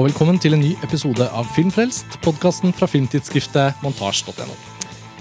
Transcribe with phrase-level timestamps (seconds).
[0.00, 4.54] og velkommen til en ny episode av Filmfrelst, podkasten fra filmtidsskriftet montasj.no.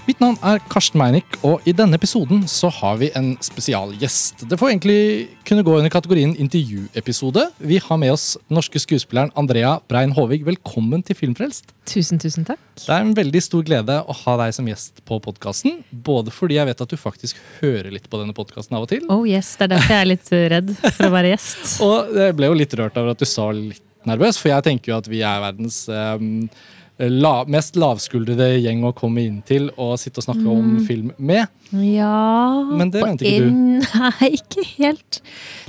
[0.05, 4.45] Mitt navn er Karsten Meinick, og i denne episoden så har vi en spesialgjest.
[4.47, 5.01] Det får egentlig
[5.45, 7.43] kunne gå under kategorien intervjuepisode.
[7.59, 10.45] Vi har med oss norske skuespilleren Andrea Brein Håvig.
[10.47, 11.75] Velkommen til Filmfrelst.
[11.89, 12.63] Tusen, tusen takk.
[12.79, 15.83] Det er en veldig stor glede å ha deg som gjest på podkasten.
[15.91, 19.03] Både fordi jeg vet at du faktisk hører litt på denne podkasten av og til.
[19.11, 21.67] Oh yes, Det er derfor jeg er litt redd for å være gjest.
[21.89, 24.93] Og jeg ble jo litt rørt over at du sa litt nervøs, for jeg tenker
[24.93, 26.47] jo at vi er verdens um,
[26.99, 30.51] la, mest lavskuldrede gjeng å komme inn til og sitte og snakke mm.
[30.53, 31.47] om film med.
[31.69, 33.87] Ja Men det mente ikke du?
[34.01, 35.21] Nei, ikke helt.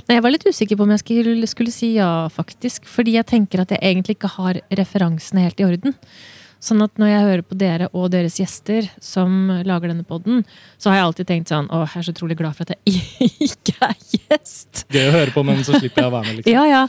[0.07, 2.89] Nei, jeg var litt usikker på om jeg skulle, skulle si ja, faktisk.
[2.89, 5.97] Fordi jeg tenker at jeg egentlig ikke har referansene helt i orden.
[6.61, 10.43] Sånn at når jeg hører på dere og deres gjester som lager denne poden,
[10.77, 13.01] så har jeg alltid tenkt sånn Å, jeg er så utrolig glad for at jeg
[13.47, 14.83] ikke er gjest.
[14.93, 16.53] Gøy å høre på, men så slipper jeg å være med, liksom.
[16.53, 16.83] Ja, ja.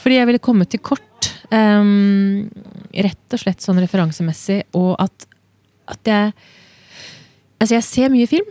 [0.00, 1.28] Fordi jeg ville komme til kort.
[1.50, 2.48] Um,
[2.94, 5.28] rett og slett sånn referansemessig, og at,
[5.90, 6.32] at jeg
[7.60, 8.46] Altså, jeg ser mye film.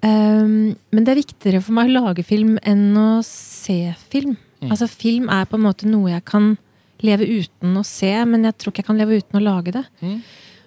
[0.00, 4.38] Um, men det er viktigere for meg å lage film enn å se film.
[4.62, 4.70] Mm.
[4.70, 6.54] Altså, film er på en måte noe jeg kan
[7.04, 9.84] leve uten å se, men jeg tror ikke jeg kan leve uten å lage det.
[10.00, 10.18] Mm.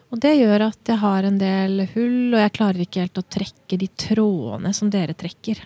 [0.07, 3.27] Og det gjør at jeg har en del hull, og jeg klarer ikke helt å
[3.37, 5.63] trekke de trådene som dere trekker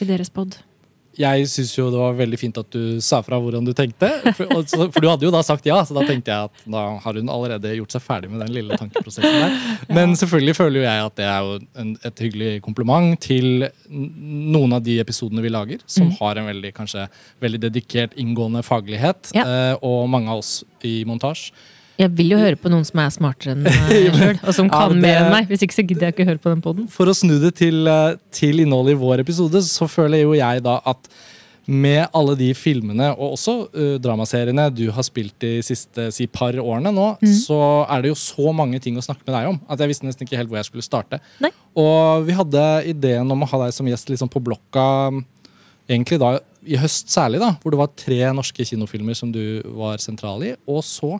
[0.00, 0.60] i deres pod
[1.18, 4.08] jeg syns jo det var veldig fint at du sa fra hvordan du tenkte.
[4.36, 7.18] For, for, du hadde jo da sagt ja, så da tenkte jeg at da har
[7.18, 9.56] hun allerede gjort seg ferdig med den lille tankeprosessen der.
[9.90, 14.78] Men selvfølgelig føler jo jeg at det er jo en, et hyggelig kompliment til noen
[14.78, 16.14] av de episodene vi lager, som mm.
[16.20, 17.08] har en veldig, kanskje,
[17.42, 19.34] veldig dedikert, inngående faglighet.
[19.36, 19.44] Ja.
[19.44, 21.52] Eh, og mange av oss i montasje
[22.00, 24.86] jeg vil jo høre på noen som er smartere enn meg sjøl, og som kan
[24.86, 25.50] ja, det, mer enn meg.
[25.50, 26.86] Hvis ikke så gidder jeg ikke høre på den poden.
[26.92, 30.64] For å snu det til, eh, til innholdet i vår episode, så føler jo jeg
[30.64, 31.12] da at
[31.70, 36.56] med alle de filmene, og også uh, dramaseriene du har spilt de siste si, par
[36.58, 37.34] årene nå, mm.
[37.44, 40.08] så er det jo så mange ting å snakke med deg om at jeg visste
[40.08, 41.20] nesten ikke helt hvor jeg skulle starte.
[41.44, 41.52] Nei.
[41.78, 44.88] Og vi hadde ideen om å ha deg som gjest liksom på blokka
[45.90, 50.02] egentlig da i høst særlig, da, hvor det var tre norske kinofilmer som du var
[50.02, 50.54] sentral i.
[50.70, 51.14] Og så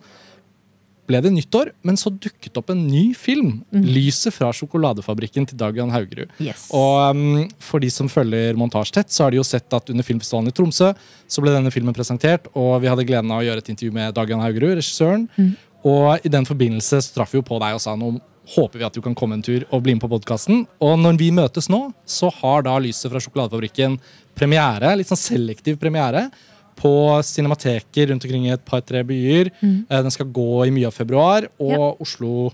[1.11, 3.61] ble det nyttår, men så dukket opp en ny film.
[3.75, 3.85] Mm.
[3.85, 6.31] 'Lyset fra sjokoladefabrikken' til Dag Jan Haugerud.
[6.41, 6.69] Yes.
[6.77, 10.07] Og um, For de som følger montasje tett, så har de jo sett at under
[10.07, 10.93] filmfestivalen i Tromsø
[11.31, 14.17] så ble denne filmen presentert, og vi hadde gleden av å gjøre et intervju med
[14.17, 15.29] Dag Jan Haugerud, regissøren.
[15.37, 15.53] Mm.
[15.91, 18.19] Og i den forbindelse så traff vi jo på deg og sa nå
[18.51, 20.65] håper vi at du kan komme en tur og bli med på podkasten.
[20.83, 23.99] Og når vi møtes nå, så har da 'Lyset fra sjokoladefabrikken'
[24.35, 26.31] premiere, litt sånn selektiv premiere
[26.81, 26.95] på
[27.27, 29.53] cinemateker rundt omkring i et par-tre byer.
[29.61, 29.77] Mm.
[29.85, 31.49] Eh, den skal gå i mye av februar.
[31.61, 31.93] Og ja.
[32.01, 32.51] Oslo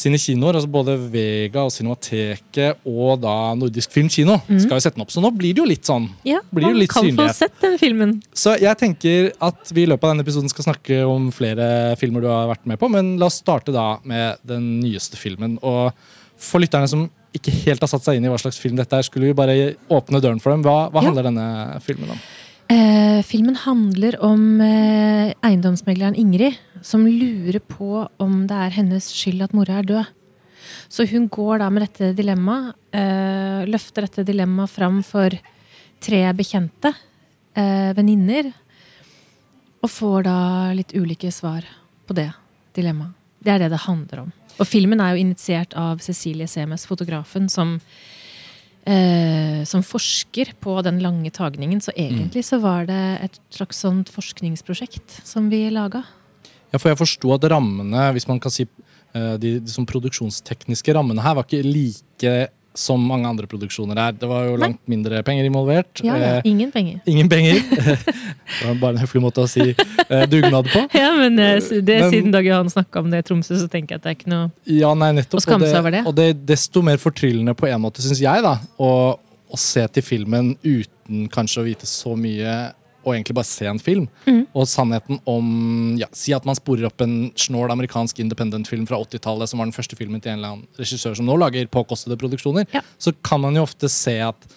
[0.00, 4.60] sine kinoer, altså både Vega og Cinemateket og da Nordisk Filmkino, mm.
[4.62, 5.12] skal jo sette den opp.
[5.12, 6.06] Så nå blir det jo litt sånn.
[6.26, 7.34] Ja, man litt kan synlighet.
[7.34, 8.16] få sett den filmen.
[8.32, 11.68] Så jeg tenker at vi i løpet av denne episoden skal snakke om flere
[12.00, 15.58] filmer du har vært med på, men la oss starte da med den nyeste filmen.
[15.66, 15.90] Og
[16.40, 19.06] for lytterne som ikke helt har satt seg inn i hva slags film dette er,
[19.06, 20.64] skulle vi bare åpne døren for dem.
[20.66, 21.30] Hva, hva handler ja.
[21.30, 22.22] denne filmen om?
[22.70, 26.54] Eh, filmen handler om eh, eiendomsmegleren Ingrid
[26.86, 30.12] som lurer på om det er hennes skyld at mora er død.
[30.86, 35.34] Så hun går da med dette dilemmaet, eh, løfter dette dilemmaet fram for
[35.98, 36.92] tre bekjente
[37.58, 38.52] eh, venninner.
[39.82, 40.38] Og får da
[40.76, 41.66] litt ulike svar
[42.06, 42.28] på det
[42.78, 43.18] dilemmaet.
[43.42, 44.32] Det er det det handler om.
[44.60, 47.80] Og filmen er jo initiert av Cecilie Semes, fotografen, som
[48.84, 51.80] eh, som forsker på den lange tagningen.
[51.80, 56.04] Så egentlig så var det et slags sånt forskningsprosjekt som vi laga.
[56.70, 60.94] Ja, for jeg forsto at rammene, hvis man kan si eh, de, de, de produksjonstekniske
[60.94, 62.34] rammene her, var ikke like
[62.74, 64.14] som mange andre produksjoner er.
[64.16, 64.92] Det var jo langt Nei.
[64.94, 66.02] mindre penger involvert.
[66.06, 66.32] Ja, ja.
[66.38, 67.00] Eh, ingen penger.
[67.10, 67.58] Ingen penger.
[67.70, 70.84] det var bare en høflig måte å si eh, dugnad på.
[71.00, 73.96] Ja, men eh, det men, siden Dag Johan snakka om det i Tromsø, så tenker
[73.96, 76.04] jeg at det er ikke noe ja, nei, nettopp, å skamme seg over det.
[76.06, 79.86] Og det er desto mer fortryllende på en måte, syns jeg, da, å, å se
[79.96, 82.54] til filmen uten kanskje å vite så mye
[83.00, 84.06] og egentlig bare se en film.
[84.26, 84.42] Mm.
[84.52, 85.46] Og sannheten om
[86.00, 89.76] ja, Si at man sporer opp en snål amerikansk independent-film fra 80-tallet, som var den
[89.76, 92.84] første filmen til en eller annen regissør som nå lager påkostede produksjoner, ja.
[92.98, 94.50] så kan man jo ofte se at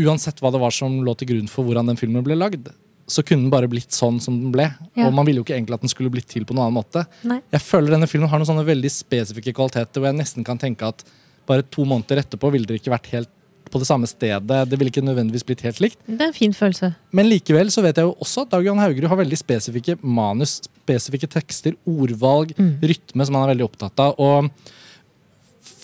[0.00, 2.70] uansett hva det var som lå til grunn for hvordan den filmen ble lagd,
[3.10, 4.68] så kunne den bare blitt sånn som den ble.
[4.94, 5.08] Ja.
[5.08, 7.02] Og man ville jo ikke egentlig at den skulle blitt til på noen annen måte.
[7.26, 7.40] Nei.
[7.50, 10.92] Jeg føler denne filmen har noen sånne veldig spesifikke kvaliteter hvor jeg nesten kan tenke
[10.92, 11.02] at
[11.48, 13.32] bare to måneder etterpå ville det ikke vært helt
[13.70, 14.60] på det samme stedet.
[14.68, 16.00] Det ville ikke nødvendigvis blitt helt likt.
[16.06, 16.92] Det er en fin følelse.
[17.16, 20.58] Men likevel så vet jeg jo også at Dag Johan Haugerud har veldig spesifikke manus,
[20.82, 22.76] spesifikke tekster, ordvalg, mm.
[22.92, 24.18] rytme, som han er veldig opptatt av.
[24.20, 24.50] Og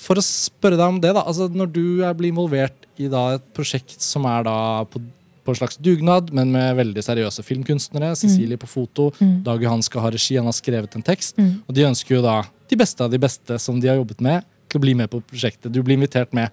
[0.07, 1.25] for å spørre deg om det, da.
[1.27, 1.85] Altså, når du
[2.19, 4.59] blir involvert i da, et prosjekt som er da
[4.91, 5.03] på
[5.47, 8.11] på en slags dugnad, men med veldig seriøse filmkunstnere.
[8.19, 9.13] Cecilie på foto.
[9.47, 11.39] Dag Johan skal ha regi, han har skrevet en tekst.
[11.39, 14.47] Og de ønsker jo da de beste av de beste som de har jobbet med,
[14.67, 15.71] til å bli med på prosjektet.
[15.71, 16.51] Du blir invitert med.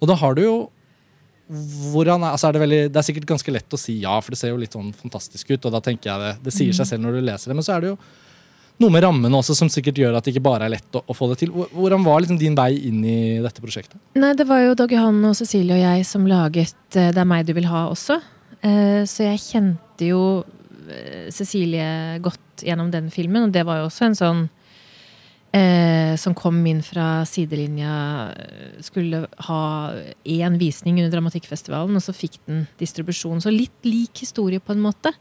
[0.00, 0.56] Og da har du jo
[1.92, 4.34] hvordan er, altså er det, veldig, det er sikkert ganske lett å si ja, for
[4.34, 5.66] det ser jo litt sånn fantastisk ut.
[5.68, 7.76] og da tenker jeg Det det sier seg selv når du leser det, men så
[7.76, 7.98] er det jo
[8.82, 11.14] noe med rammene også som sikkert gjør at det ikke bare er lett å, å
[11.16, 11.52] få det til.
[11.72, 13.96] Hvordan var liksom din vei inn i dette prosjektet?
[14.18, 17.30] Nei, det var jo Dag Johan og Cecilie og jeg som laget eh, Det er
[17.30, 18.18] meg du vil ha også.
[18.60, 20.20] Eh, Så jeg kjente jo
[20.90, 24.44] eh, Cecilie godt gjennom den filmen, og det var jo også en sånn
[25.56, 27.94] eh, som kom inn fra sidelinja,
[28.36, 29.92] eh, skulle ha
[30.24, 33.40] én visning under Dramatikkfestivalen, og så fikk den distribusjon.
[33.40, 35.12] Så litt lik historie, på en måte.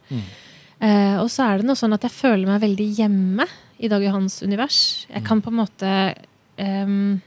[0.79, 3.47] Eh, og så er det noe sånn at jeg føler meg veldig hjemme
[3.79, 5.07] i Dag Johans univers.
[5.07, 5.91] Jeg kan på en måte
[6.57, 7.21] ehm,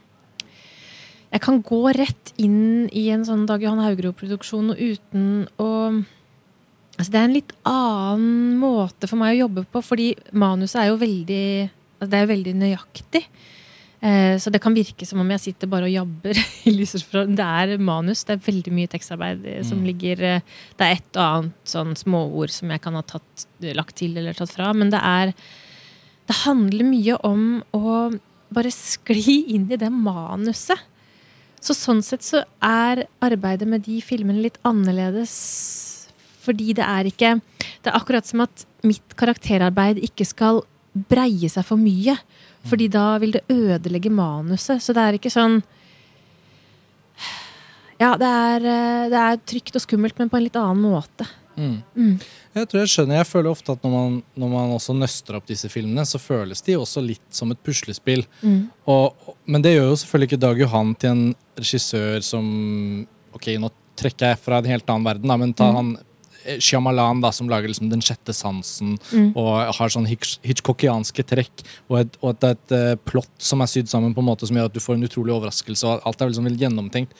[1.28, 5.70] Jeg kan gå rett inn i en sånn Dag Johan Haugro-produksjon og uten å
[6.98, 10.88] Altså Det er en litt annen måte for meg å jobbe på, fordi manuset er
[10.88, 11.44] jo veldig
[11.98, 13.24] altså Det er veldig nøyaktig.
[13.98, 16.38] Eh, så det kan virke som om jeg sitter bare og jabber.
[17.38, 18.22] det er manus.
[18.24, 20.44] Det er veldig mye tekstarbeid eh, som ligger eh,
[20.78, 24.38] Det er et og annet sånn småord som jeg kan ha tatt, lagt til eller
[24.38, 24.70] tatt fra.
[24.72, 25.34] Men det er
[26.28, 27.98] Det handler mye om å
[28.54, 30.78] bare skli inn i det manuset.
[31.58, 35.34] Så sånn sett så er arbeidet med de filmene litt annerledes.
[36.44, 37.40] Fordi det er ikke
[37.82, 40.62] Det er akkurat som at mitt karakterarbeid ikke skal
[40.92, 42.16] breie seg for mye.
[42.68, 44.82] Fordi da vil det ødelegge manuset.
[44.82, 45.60] Så det er ikke sånn
[47.98, 51.26] Ja, det er, eh, det er trygt og skummelt, men på en litt annen måte.
[51.58, 52.12] Mm.
[52.54, 55.48] Jeg tror jeg skjønner, jeg føler ofte at når man, når man også nøster opp
[55.48, 58.24] disse filmene, så føles de også litt som et puslespill.
[58.42, 58.68] Mm.
[58.90, 61.24] Og, men det gjør jo selvfølgelig ikke Dag Johan til en
[61.58, 62.46] regissør som
[63.34, 63.68] Ok, nå
[63.98, 66.04] trekker jeg fra en helt annen verden, da, men ta han eh,
[66.58, 68.96] Shyamalan, da, som lager liksom Den sjette sansen
[69.36, 73.68] og har sånn Hitch- hitchcockianske trekk, og et, og et, et eh, plott som er
[73.70, 76.22] sydd sammen på en måte som gjør at du får en utrolig overraskelse, og alt
[76.24, 77.12] er liksom gjennomtenkt.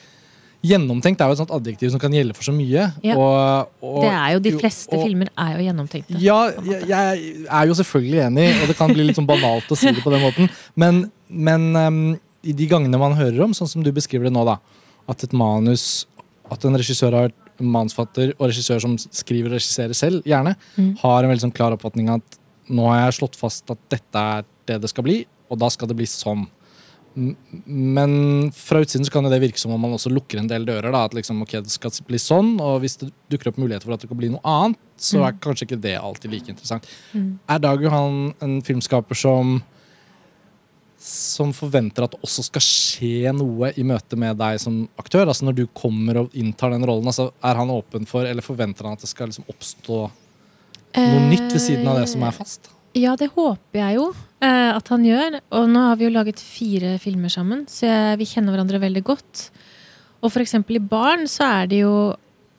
[0.59, 2.89] Gjennomtenkt er jo et sånt adjektiv som kan gjelde for så mye.
[3.05, 3.15] Ja.
[3.15, 6.17] Og, og, Det er jo De fleste og- filmer er jo gjennomtenkte.
[6.19, 9.77] ja, jeg, jeg er jo selvfølgelig enig, og det kan bli litt sånn banalt å
[9.79, 10.49] si det på den måten.
[10.75, 12.01] Men, men um,
[12.43, 14.57] i de gangene man hører om, sånn som du beskriver det nå, da,
[15.07, 16.05] at et manus
[16.51, 17.31] At en regissør har
[17.65, 20.55] manusfatter og regissør som skriver og regisserer selv, gjerne,
[21.01, 22.39] har en veldig sånn klar oppfatning av at
[22.69, 25.89] nå har jeg slått fast at dette er det det skal bli, og da skal
[25.89, 26.45] det bli sånn.
[27.65, 30.91] Men fra utsiden så kan det virke som om man også lukker en del dører.
[30.93, 33.97] da, At liksom, ok, det skal bli sånn, og hvis det dukker opp muligheter for
[33.97, 36.85] at det kan bli noe annet, så er kanskje ikke det alltid like interessant.
[37.49, 39.61] Er Dag Johan en filmskaper som
[40.99, 45.29] som forventer at det også skal skje noe i møte med deg som aktør?
[45.29, 48.87] Altså Når du kommer og inntar den rollen, altså er han åpen for, eller forventer
[48.87, 50.01] han at det skal liksom oppstå
[50.99, 52.71] noe nytt ved siden av det som er fast?
[52.97, 54.07] Ja, det håper jeg jo
[54.43, 55.39] eh, at han gjør.
[55.55, 59.03] Og nå har vi jo laget fire filmer sammen, så jeg, vi kjenner hverandre veldig
[59.05, 59.43] godt.
[60.19, 61.93] Og eksempel i Barn så er det jo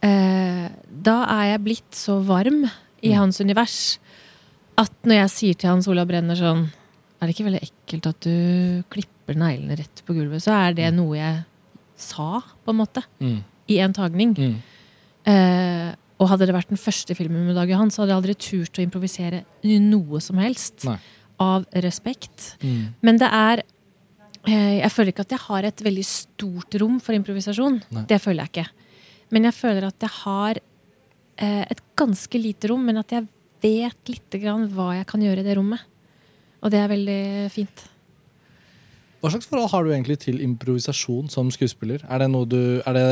[0.00, 2.62] eh, Da er jeg blitt så varm
[3.04, 3.98] i hans univers
[4.80, 6.68] at når jeg sier til Hans Olav Brenner sånn
[7.20, 10.40] Er det ikke veldig ekkelt at du klipper neglene rett på gulvet?
[10.40, 11.42] Så er det noe jeg
[12.00, 13.02] sa, på en måte.
[13.20, 13.40] Mm.
[13.70, 14.32] I en tagning.
[14.38, 14.54] Mm.
[15.28, 18.36] Eh, og hadde det vært den første filmen med Dag Johan, så hadde jeg aldri
[18.40, 19.42] turt å improvisere
[19.84, 20.84] noe som helst.
[20.88, 20.96] Nei.
[21.40, 22.54] Av respekt.
[22.60, 22.96] Mm.
[23.04, 23.62] Men det er
[24.44, 27.78] eh, Jeg føler ikke at jeg har et veldig stort rom for improvisasjon.
[27.96, 28.04] Nei.
[28.08, 28.88] Det føler jeg ikke.
[29.32, 33.28] Men jeg føler at jeg har eh, et ganske lite rom, men at jeg
[33.60, 35.84] vet lite grann hva jeg kan gjøre i det rommet.
[36.60, 37.22] Og det er veldig
[37.54, 37.86] fint.
[39.20, 42.00] Hva slags forhold har du egentlig til improvisasjon som skuespiller?
[42.08, 43.02] Er det noe du, er det,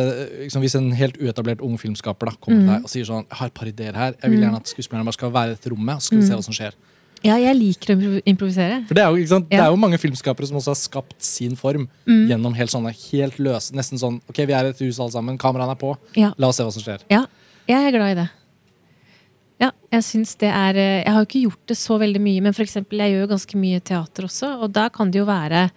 [0.47, 3.37] liksom, hvis en helt uetablert ung filmskaper da, kommer til deg og sier sånn Jeg
[3.43, 4.14] har et par ideer her.
[4.23, 6.28] Jeg vil gjerne at skuespillerne bare skal være i dette rommet, og så skal vi
[6.31, 6.78] se hva som skjer.
[7.26, 8.78] Ja, jeg liker å improvisere.
[8.88, 9.49] For det er, jo, sant?
[9.50, 13.40] det er jo mange filmskapere som også har skapt sin form gjennom helt sånne helt
[13.43, 16.33] løse Nesten sånn Ok, vi er i et hus alle sammen, kameraene er på, Ja.
[16.38, 17.02] la oss se hva som skjer.
[17.11, 17.25] Ja,
[17.69, 18.28] jeg er glad i det.
[19.59, 22.43] Ja, jeg syns det er eh, Jeg har jo ikke gjort det så veldig mye,
[22.47, 25.29] men for eksempel, jeg gjør jo ganske mye teater også, og da kan det jo
[25.29, 25.69] være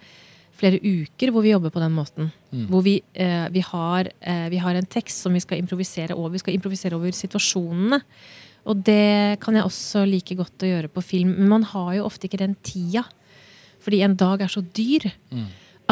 [0.62, 2.30] flere uker hvor vi jobber på den måten.
[2.70, 6.30] Hvor vi, eh, vi, har, eh, vi har en tekst som vi skal improvisere over.
[6.36, 7.98] Vi skal improvisere over situasjonene.
[8.70, 11.32] Og det kan jeg også like godt å gjøre på film.
[11.40, 13.02] Men man har jo ofte ikke den tida.
[13.82, 15.08] Fordi en dag er så dyr.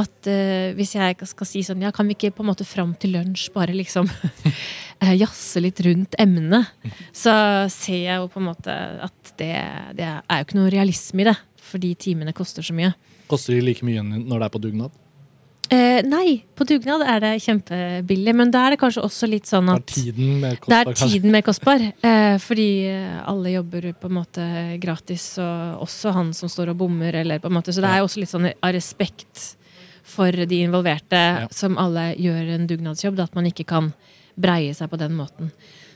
[0.00, 2.94] At uh, hvis jeg skal si sånn, ja, kan vi ikke på en måte fram
[3.00, 4.08] til lunsj bare liksom
[5.02, 6.72] eh, jazze litt rundt emnet,
[7.12, 7.34] så
[7.72, 9.52] ser jeg jo på en måte at det,
[9.98, 11.36] det er jo ikke noe realisme i det.
[11.70, 12.94] Fordi timene koster så mye.
[13.30, 14.96] Koster de like mye når det er på dugnad?
[15.70, 19.68] Eh, nei, på dugnad er det kjempebillig, men da er det kanskje også litt sånn
[19.70, 21.84] Da er at tiden mer det er tiden mer kostbar.
[22.02, 22.66] Eh, fordi
[23.22, 24.48] alle jobber på en måte
[24.82, 27.20] gratis, og også han som står og bommer.
[27.22, 29.59] Eller på en måte, så det er jo også litt sånn av respekt
[30.10, 31.46] for de involverte, Ja.
[31.54, 33.92] som alle gjør en dugnadsjobb, at man ikke kan
[34.40, 35.52] breie seg på den måten.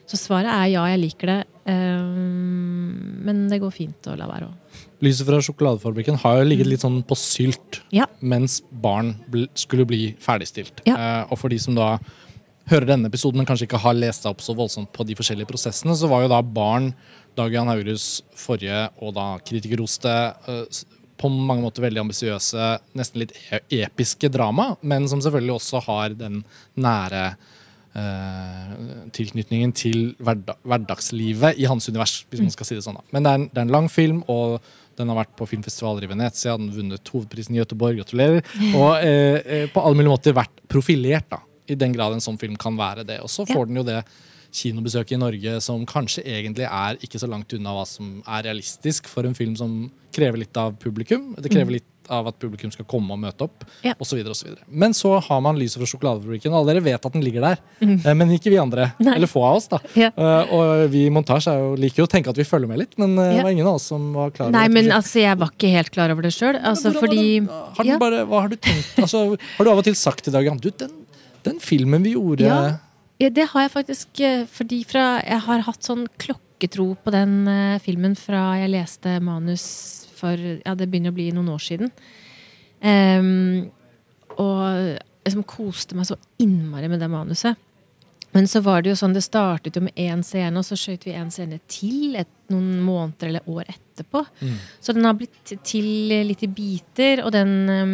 [0.07, 1.39] Så svaret er ja, jeg liker det.
[1.65, 4.83] Um, men det går fint å la være òg.
[5.05, 8.07] Lyset fra sjokoladefabrikken har jo ligget litt sånn på sylt Ja.
[8.21, 9.15] mens barn
[9.55, 10.83] skulle bli ferdigstilt.
[10.89, 10.95] Ja.
[11.25, 11.99] Uh, og for de som da
[12.71, 15.49] hører denne episoden, men kanskje ikke har lest seg opp så voldsomt på de forskjellige
[15.51, 16.95] prosessene, så var jo da barn
[17.37, 20.13] Dag Jan Haurus forrige og da kritikerroste
[20.71, 20.85] s-
[21.21, 22.69] på mange måter veldig ambisiøse,
[22.99, 26.41] nesten litt e episke drama, men som selvfølgelig også har den
[26.81, 27.25] nære
[27.95, 28.73] eh,
[29.15, 32.99] tilknytningen til hverda hverdagslivet i hans univers, hvis man skal si det sånn.
[32.99, 33.07] da.
[33.15, 34.59] Men det er, en, det er en lang film, og
[34.99, 38.45] den har vært på filmfestivaler i Venezia, den har vunnet hovedprisen i Göteborg, gratulerer.
[38.81, 41.43] Og eh, eh, på alle mulige måter vært profilert, da.
[41.71, 43.23] I den grad en sånn film kan være det.
[43.25, 44.03] Og så får den jo det
[44.55, 49.09] kinobesøket i Norge som kanskje egentlig er ikke så langt unna hva som er realistisk
[49.11, 51.33] for en film som krever litt av publikum.
[51.43, 53.87] Det krever litt av at publikum skal komme og møte opp, Mm.
[53.89, 53.93] Ja.
[53.99, 54.61] og så videre og så videre.
[54.69, 57.59] Men så har man Lyset fra sjokoladefabrikken, alle dere vet at den ligger der.
[57.81, 58.03] mm.
[58.15, 58.91] Men ikke vi andre.
[59.01, 59.07] Mm.
[59.09, 59.15] Nei.
[59.17, 59.79] Eller få av oss, da.
[59.97, 60.11] Ja.
[60.15, 62.79] Eh, og vi i montasje er jo, liker jo å tenke at vi følger med
[62.83, 63.43] litt, men eh, det Ja.
[63.49, 65.91] var ingen av oss som var klar over Nei, men altså, jeg var ikke helt
[65.97, 66.61] klar over det sjøl.
[66.63, 68.95] Altså, fordi har bare, Hva har du tenkt?
[69.01, 69.25] Altså,
[69.57, 70.93] har du av og til sagt i Dag Jan du, den,
[71.43, 72.45] den filmen vi gjorde
[73.23, 73.31] Ja.
[73.31, 77.79] Det har jeg faktisk eh, fordi fra Jeg har hatt sånn klokketro på den uh,
[77.83, 79.67] filmen fra jeg leste manus
[80.15, 81.93] for Ja, det begynner å bli noen år siden.
[82.85, 83.71] Um,
[84.41, 87.61] og liksom koste meg så innmari med det manuset.
[88.35, 91.05] Men så var det jo sånn, det startet jo med én scene, og så skjøt
[91.07, 94.25] vi én scene til et, noen måneder eller år etterpå.
[94.41, 94.57] Mm.
[94.83, 95.87] Så den har blitt til
[96.27, 97.93] litt i biter, og den, em,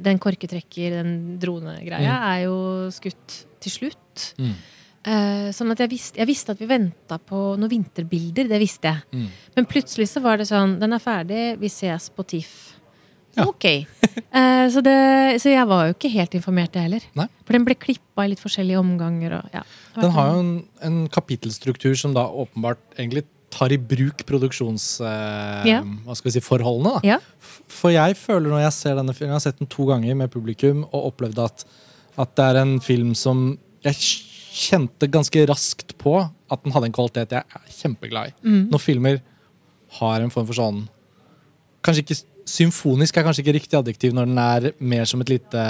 [0.00, 2.56] den korketrekker, den dronegreia, er jo
[2.96, 4.03] skutt til slutt.
[4.38, 4.54] Mm.
[5.04, 8.48] Eh, sånn at jeg visste, jeg visste at vi venta på noen vinterbilder.
[8.48, 9.04] Det visste jeg.
[9.12, 9.26] Mm.
[9.58, 12.54] Men plutselig så var det sånn Den er ferdig, vi ses på TIFF.
[13.34, 13.48] Ja.
[13.50, 13.66] Ok.
[14.34, 14.94] Eh, så, det,
[15.42, 17.04] så jeg var jo ikke helt informert, jeg heller.
[17.18, 17.26] Nei.
[17.44, 19.36] For den ble klippa i litt forskjellige omganger.
[19.40, 19.62] Og, ja.
[19.98, 20.52] Den har jo en,
[20.86, 24.86] en kapittelstruktur som da åpenbart egentlig tar i bruk produksjons...
[25.04, 25.68] Eh,
[27.06, 27.20] Ja.
[27.20, 27.66] Si.
[27.70, 30.32] For jeg føler når jeg ser denne filmen, jeg har sett den to ganger med
[30.34, 31.66] publikum og opplevd at,
[32.18, 33.52] at det er en film som
[33.84, 34.08] jeg
[34.54, 38.36] kjente ganske raskt på at den hadde en kvalitet jeg er kjempeglad i.
[38.46, 38.62] Mm.
[38.72, 39.22] Når filmer
[40.00, 40.84] har en form for sånn
[41.84, 42.16] Kanskje ikke
[42.48, 45.64] symfonisk er kanskje ikke riktig adjektiv når den er mer som et lite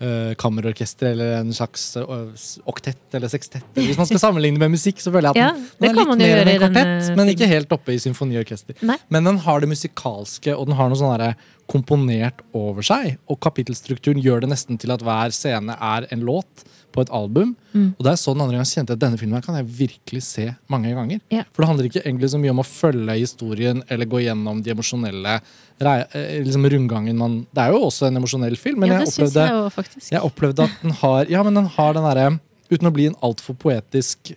[0.00, 2.32] uh, kammerorkester eller en slags uh,
[2.68, 3.66] oktett eller sekstett.
[3.76, 6.22] Hvis man skal sammenligne med musikk, så føler jeg at den, ja, den er litt
[6.22, 8.78] mer enn en kvartett, men ikke helt oppe i symfoniorkester.
[8.86, 8.98] Nei.
[9.12, 11.26] Men den har det musikalske, og den har noe sånn
[11.70, 13.16] komponert over seg.
[13.30, 17.52] Og kapittelstrukturen gjør det nesten til at hver scene er en låt på et album.
[17.74, 17.90] Mm.
[17.98, 20.46] Og det er sånn andre gang jeg kjente at denne filmen kan jeg virkelig se
[20.72, 21.20] mange ganger.
[21.32, 21.44] Ja.
[21.52, 24.72] For det handler ikke egentlig så mye om å følge historien eller gå gjennom de
[24.74, 29.12] emosjonelle eh, liksom rundgangen man Det er jo også en emosjonell film, men ja, jeg
[29.12, 30.10] opplevde jeg faktisk.
[30.14, 32.30] jeg opplevde at den har Ja, men den har den derre
[32.70, 34.32] Uten å bli en altfor poetisk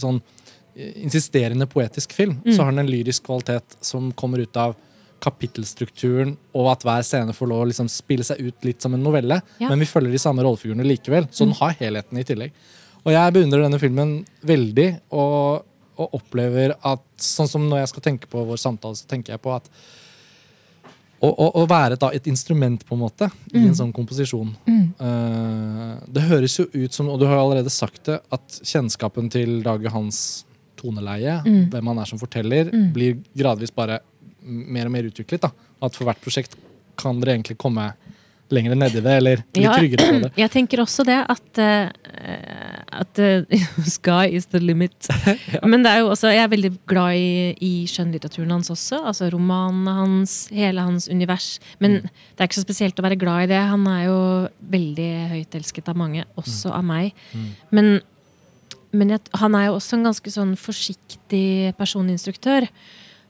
[0.00, 0.22] sånn
[0.76, 2.54] eh, insisterende poetisk film, Mm.
[2.56, 4.74] så har den en lyrisk kvalitet som kommer ut av
[5.24, 9.02] kapittelstrukturen, og at hver scene får lov å liksom spille seg ut litt som en
[9.04, 9.40] novelle.
[9.62, 9.70] Ja.
[9.72, 12.52] Men vi følger de samme rollefigurene likevel, så den har helheten i tillegg.
[13.04, 14.14] Og jeg beundrer denne filmen
[14.48, 15.64] veldig, og,
[16.00, 19.42] og opplever at sånn som når jeg skal tenke på vår samtale, så tenker jeg
[19.44, 19.68] på at
[21.24, 24.80] å, å, å være da et instrument på en måte i en sånn komposisjon Mm.
[25.00, 29.30] Uh, Det høres jo ut som, og du har jo allerede sagt det, at kjennskapen
[29.32, 30.44] til Dag Johans
[30.78, 31.70] toneleie, Mm.
[31.72, 32.92] hvem han er som forteller, Mm.
[32.92, 34.00] blir gradvis bare
[34.44, 35.40] mer og mer utviklet.
[35.46, 35.50] da.
[35.82, 36.56] At for hvert prosjekt
[37.00, 37.92] kan dere egentlig komme
[38.52, 39.72] lenger ned i det, eller bli Ja.
[39.74, 40.30] tryggere på det.
[40.44, 43.64] Jeg tenker også det, at, uh, at uh,
[43.96, 45.08] sky is the limit.
[45.64, 49.00] Men det er jo også, jeg er veldig glad i, i skjønnlitteraturen hans også.
[49.10, 51.58] Altså romanene hans, hele hans univers.
[51.80, 53.62] Men det er ikke så spesielt å være glad i det.
[53.72, 54.18] Han er jo
[54.76, 57.16] veldig høyt elsket av mange, også av meg.
[57.32, 57.48] Mm.
[57.74, 57.90] Men,
[58.92, 62.68] men jeg, han er jo også en ganske sånn forsiktig personinstruktør.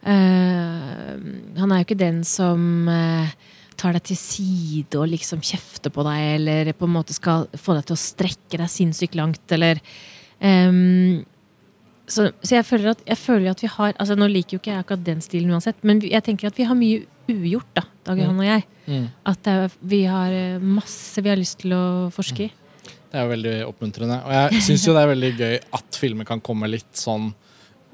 [0.05, 1.13] Eh,
[1.61, 3.31] han er jo ikke den som eh,
[3.81, 7.77] tar deg til side og liksom kjefter på deg, eller på en måte skal få
[7.79, 9.81] deg til å strekke deg sinnssykt langt, eller
[10.41, 11.23] um,
[12.07, 14.75] så, så jeg føler at, jeg føler at vi har altså Nå liker jo ikke
[14.75, 18.21] jeg akkurat den stilen uansett, men jeg tenker at vi har mye ugjort, da, Dag
[18.21, 18.67] Johan og jeg.
[18.85, 19.07] Mm.
[19.31, 22.51] At det, er- vi har eh, masse vi har lyst til å forske i.
[22.85, 24.19] Det er jo veldig oppmuntrende.
[24.27, 27.31] Og jeg syns jo det er veldig gøy at filmer kan komme litt sånn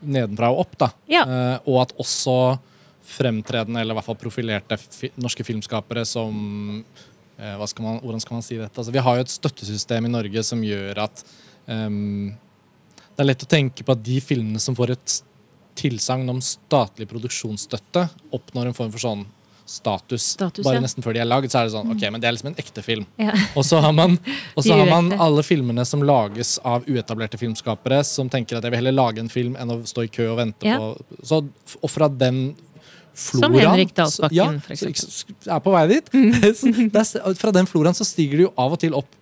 [0.02, 0.90] nedenfra og opp, da.
[1.10, 1.24] Ja.
[1.26, 2.36] Uh, og at også
[3.10, 6.36] fremtredende, eller i hvert fall profilerte fi norske filmskapere som
[6.80, 8.76] uh, skal man, Hvordan skal man si dette?
[8.76, 11.24] Altså, vi har jo et støttesystem i Norge som gjør at
[11.66, 12.30] um,
[13.10, 15.16] det er lett å tenke på at de filmene som får et
[15.80, 19.26] tilsagn om statlig produksjonsstøtte, oppnår en form for sånn
[19.70, 20.82] status, Status, bare ja.
[20.84, 21.50] nesten før de er lagd.
[21.52, 23.04] Så er det sånn, ok, men det er liksom en ekte film.
[23.20, 23.34] Ja.
[23.58, 24.16] Og så har man,
[24.56, 28.96] har man alle filmene som lages av uetablerte filmskapere, som tenker at jeg vil heller
[28.98, 30.80] lage en film enn å stå i kø og vente Ja.
[30.80, 31.44] på så,
[31.80, 32.56] Og fra den
[33.14, 35.34] Som Henrik Dalsbakken, ja, for eksempel.
[35.46, 36.12] Er på vei dit.
[36.70, 37.34] Mm.
[37.38, 39.19] fra den floraen så stiger det jo av og til opp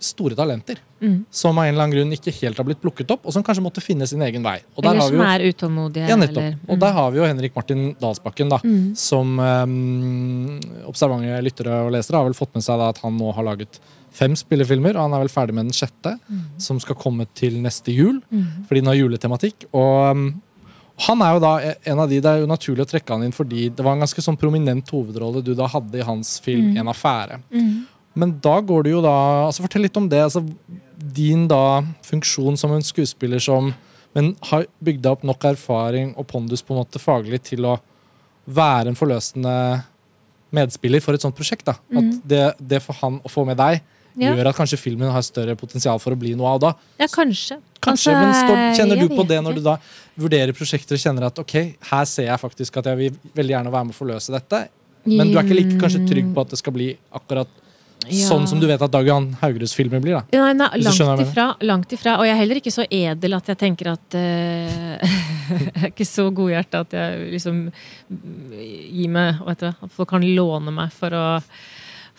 [0.00, 0.78] store talenter.
[1.02, 1.24] Mm.
[1.30, 3.62] Som av en eller annen grunn ikke helt har blitt plukket opp, og som kanskje
[3.64, 4.58] måtte finne sin egen vei.
[4.76, 6.08] Og der Eller har vi som jo er utålmodige.
[6.08, 6.42] ja, nettopp.
[6.44, 8.96] Eller, Og der har vi jo Henrik Martin Dalsbakken, da, Mm.
[8.96, 13.32] som um, observante lyttere og lesere har vel fått med seg da, at han nå
[13.34, 13.78] har laget
[14.18, 16.16] fem spillefilmer, og han er vel ferdig med den sjette,
[16.58, 18.66] som skal komme til neste jul, Mm.
[18.66, 19.66] fordi den har juletematikk.
[19.72, 20.42] Og um,
[21.06, 21.52] han er jo da
[21.86, 24.00] en av de, Det er jo naturlig å trekke han inn fordi det var en
[24.02, 27.40] ganske sånn prominent hovedrolle du da hadde i hans film En affære.
[27.52, 27.86] Mm.
[28.14, 29.12] Men da går det jo da
[29.46, 30.22] altså Fortell litt om det.
[30.24, 30.42] altså
[31.14, 33.72] Din da funksjon som en skuespiller som
[34.16, 37.76] Men har bygd opp nok erfaring og pondus på en måte faglig til å
[38.48, 39.84] være en forløsende
[40.56, 41.66] medspiller for et sånt prosjekt.
[41.68, 43.82] da At det, det for han å få med deg
[44.18, 44.22] Mm.
[44.24, 44.30] Ja.
[44.34, 46.70] gjør at kanskje filmen har større potensial for å bli noe av da.
[46.98, 47.60] Ja, kanskje.
[47.78, 49.76] Kanskje, Altså, men stopp, Kjenner du på det når du da
[50.18, 51.54] vurderer prosjekter og kjenner at ok,
[51.92, 54.68] her ser jeg faktisk at jeg vil veldig gjerne være med å forløse dette,
[55.06, 57.46] men du er ikke like kanskje trygg på at det skal bli akkurat
[58.10, 58.28] Ja.
[58.30, 60.18] sånn som du vet at Dag Johan Haugeruds filmer blir?
[60.18, 62.18] da Nei, nei, langt ifra, langt ifra.
[62.20, 66.08] Og jeg er heller ikke så edel at jeg tenker at uh, Jeg er ikke
[66.08, 67.60] så godhjerta at jeg liksom
[68.08, 71.26] gir meg vet du, At folk kan låne meg for å,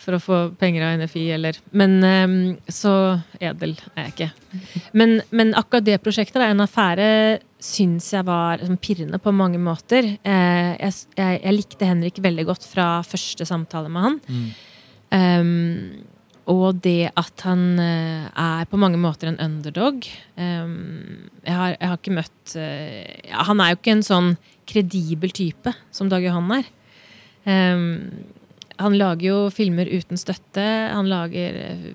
[0.00, 2.38] for å få penger av NFI, eller Men um,
[2.70, 2.94] så
[3.40, 4.30] edel er jeg ikke.
[4.98, 7.10] Men, men akkurat det prosjektet, da, en affære,
[7.60, 10.14] syns jeg var liksom, pirrende på mange måter.
[10.24, 14.20] Uh, jeg, jeg, jeg likte Henrik veldig godt fra første samtale med han.
[15.10, 16.06] Um,
[16.50, 20.06] og det at han eh, er på mange måter en underdog.
[20.34, 24.30] Um, jeg, har, jeg har ikke møtt eh, ja, Han er jo ikke en sånn
[24.70, 26.70] kredibel type som Dag Johan er.
[27.46, 27.84] Um,
[28.80, 30.64] han lager jo filmer uten støtte.
[30.90, 31.88] Han lager eh,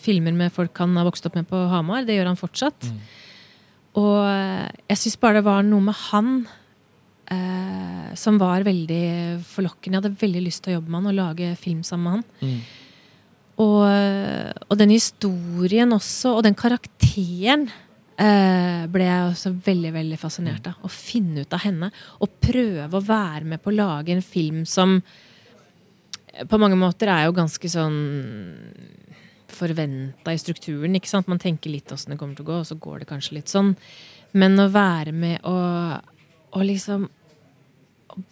[0.00, 2.06] filmer med folk han har vokst opp med på Hamar.
[2.08, 2.90] Det gjør han fortsatt.
[4.00, 6.32] Og eh, jeg syns bare det var noe med han
[7.32, 9.04] eh, som var veldig
[9.46, 9.96] forlokkende.
[9.96, 12.24] Jeg hadde veldig lyst til å jobbe med han og lage film sammen med han.
[12.40, 12.60] Mm.
[13.60, 13.84] Og,
[14.70, 17.68] og den historien også, og den karakteren,
[18.20, 20.78] eh, ble jeg også veldig veldig fascinert av.
[20.84, 21.90] Å finne ut av henne.
[22.20, 27.12] Og prøve å være med på å lage en film som eh, på mange måter
[27.12, 28.00] er jo ganske sånn
[29.60, 30.94] forventa i strukturen.
[30.96, 31.28] ikke sant?
[31.28, 33.52] Man tenker litt åssen det kommer til å gå, og så går det kanskje litt
[33.52, 33.74] sånn.
[34.32, 36.14] Men å være med og,
[36.54, 37.08] og liksom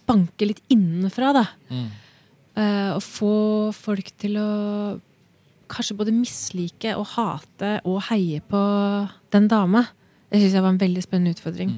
[0.09, 1.45] banke litt innenfra, da.
[1.71, 1.89] Mm.
[2.59, 3.33] Eh, å få
[3.77, 4.49] folk til å
[5.69, 8.61] kanskje både mislike og hate og heie på
[9.35, 9.85] den dama.
[10.31, 11.77] Det syns jeg var en veldig spennende utfordring.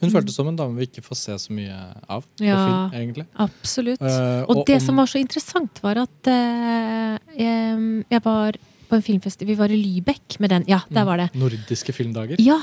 [0.00, 1.74] Hun føltes som en dame vi ikke får se så mye
[2.08, 2.56] av på Ja.
[2.90, 3.26] film, egentlig.
[3.38, 4.00] Absolutt.
[4.02, 8.52] Uh, og det om- som var så interessant, var at uh, jeg, jeg var
[8.88, 10.64] på en filmfest Vi var i Lybekk med den.
[10.68, 11.30] Ja, der var det.
[11.34, 12.36] Nordiske filmdager.
[12.38, 12.60] Ja.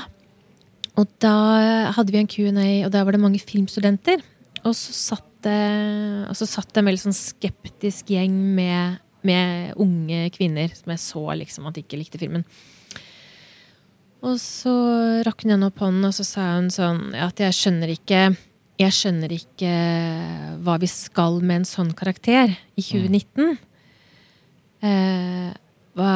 [0.96, 4.22] Og da hadde vi en Q&A, og der var det mange filmstudenter.
[4.64, 5.58] Og så satt det,
[6.30, 11.02] og så satt det en veldig sånn skeptisk gjeng med, med unge kvinner som jeg
[11.04, 12.46] så liksom at ikke likte filmen.
[14.24, 14.72] Og så
[15.26, 18.24] rakk hun igjen opp hånden, og så sa hun sånn ja, at jeg skjønner ikke
[18.80, 19.72] jeg skjønner ikke
[20.64, 23.52] hva vi skal med en sånn karakter i 2019.
[24.82, 25.50] Eh,
[25.94, 26.14] hva,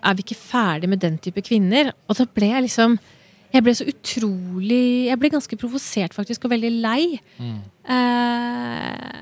[0.00, 1.92] er vi ikke ferdig med den type kvinner?
[2.08, 2.96] Og da ble jeg liksom
[3.50, 7.02] Jeg ble så utrolig Jeg ble ganske provosert, faktisk, og veldig lei.
[7.90, 9.18] Eh,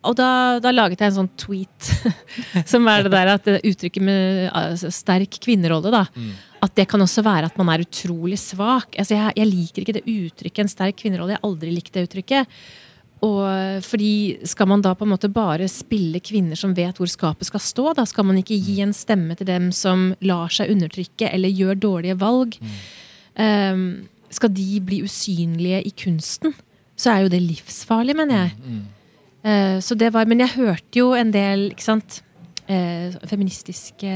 [0.00, 0.28] og da,
[0.64, 1.90] da laget jeg en sånn tweet,
[2.72, 6.06] som er det der at det uttrykket med altså, sterk kvinnerolle, da.
[6.64, 8.96] At det kan også være at man er utrolig svak.
[8.96, 11.34] Altså, jeg, jeg liker ikke det uttrykket, en sterk kvinnerolle.
[11.36, 12.62] Jeg har aldri likt det uttrykket.
[13.20, 17.50] Og fordi Skal man da på en måte bare spille kvinner som vet hvor skapet
[17.50, 17.92] skal stå?
[17.98, 21.82] Da skal man ikke gi en stemme til dem som lar seg undertrykke eller gjør
[21.84, 22.56] dårlige valg.
[22.60, 22.80] Um,
[24.30, 26.52] skal de bli usynlige i kunsten,
[26.94, 28.80] så er jo det livsfarlig, mener jeg.
[29.42, 32.22] Eh, så det var, Men jeg hørte jo en del ikke sant,
[32.68, 34.10] eh, feministiske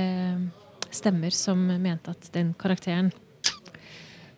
[0.93, 3.13] stemmer som mente at den karakteren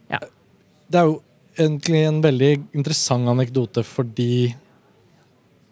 [0.09, 1.21] Det er jo
[1.59, 4.55] egentlig en veldig interessant anekdote fordi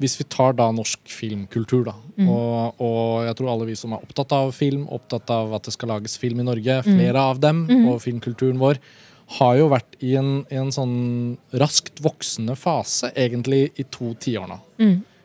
[0.04, 1.94] hvis vi tar da norsk filmkultur, da,
[2.28, 5.72] og, og jeg tror alle vi som er opptatt av film, opptatt av at det
[5.74, 8.78] skal lages film i Norge, flere av dem, og filmkulturen vår,
[9.38, 10.94] har jo vært i en, i en sånn
[11.56, 14.58] raskt voksende fase, egentlig i to tiår nå.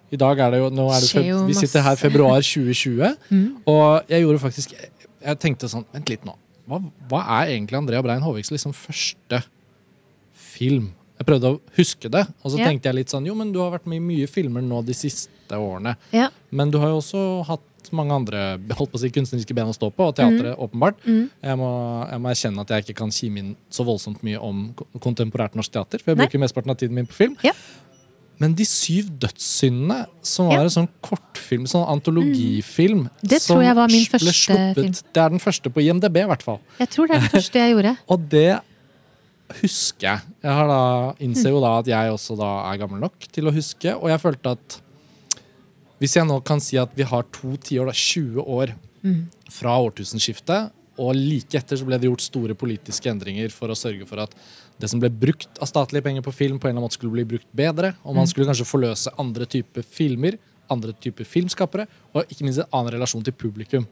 [0.09, 3.59] I dag er det jo, nå er det jo Vi sitter her februar 2020, Mm.
[3.69, 6.33] og jeg gjorde faktisk Jeg tenkte sånn Vent litt nå.
[6.65, 6.79] Hva,
[7.11, 9.43] hva er egentlig Andrea Brein Håviks liksom første
[10.33, 10.89] film?
[11.19, 12.65] Jeg prøvde å huske det, og så Ja.
[12.69, 14.93] tenkte jeg litt sånn Jo, men du har vært med i mye filmer nå de
[14.93, 15.97] siste årene.
[16.13, 16.29] Ja.
[16.51, 17.59] Men du har jo også hatt
[17.91, 20.95] mange andre holdt på å si, kunstneriske ben å stå på, og teatret åpenbart.
[21.05, 21.29] Mm.
[21.43, 24.73] Jeg, må, jeg må erkjenne at jeg ikke kan kime inn så voldsomt mye om
[24.99, 26.25] kontemporært norsk teater, for jeg Nei.
[26.27, 27.35] bruker mesteparten av tiden min på film.
[27.43, 27.51] Ja.
[28.39, 30.59] Men De syv dødssyndene, som var Ja.
[30.59, 30.63] Mm.
[30.63, 34.91] en sånn kortfilm, sånn antologifilm Det som tror jeg var min første sluppet- film.
[35.13, 36.59] Det er den første på IMDb, i hvert fall.
[36.79, 37.97] Jeg tror det er den første jeg gjorde.
[38.09, 38.61] Og det
[39.61, 40.35] husker jeg.
[40.43, 40.81] Jeg har da,
[41.25, 44.21] innser jo da at jeg også da er gammel nok til å huske, og jeg
[44.21, 44.79] følte at
[45.99, 48.75] hvis jeg nå kan si at vi har to tiår, da, 20 år
[49.51, 54.07] fra årtusenskiftet, og like etter så ble det gjort store politiske endringer for å sørge
[54.07, 54.33] for at
[54.79, 57.15] det som ble brukt av statlige penger på film, på en eller annen måte skulle
[57.15, 60.37] bli brukt bedre, og man skulle kanskje forløse andre typer filmer,
[60.71, 63.87] andre typer filmskapere, og ikke minst en annen relasjon til publikum.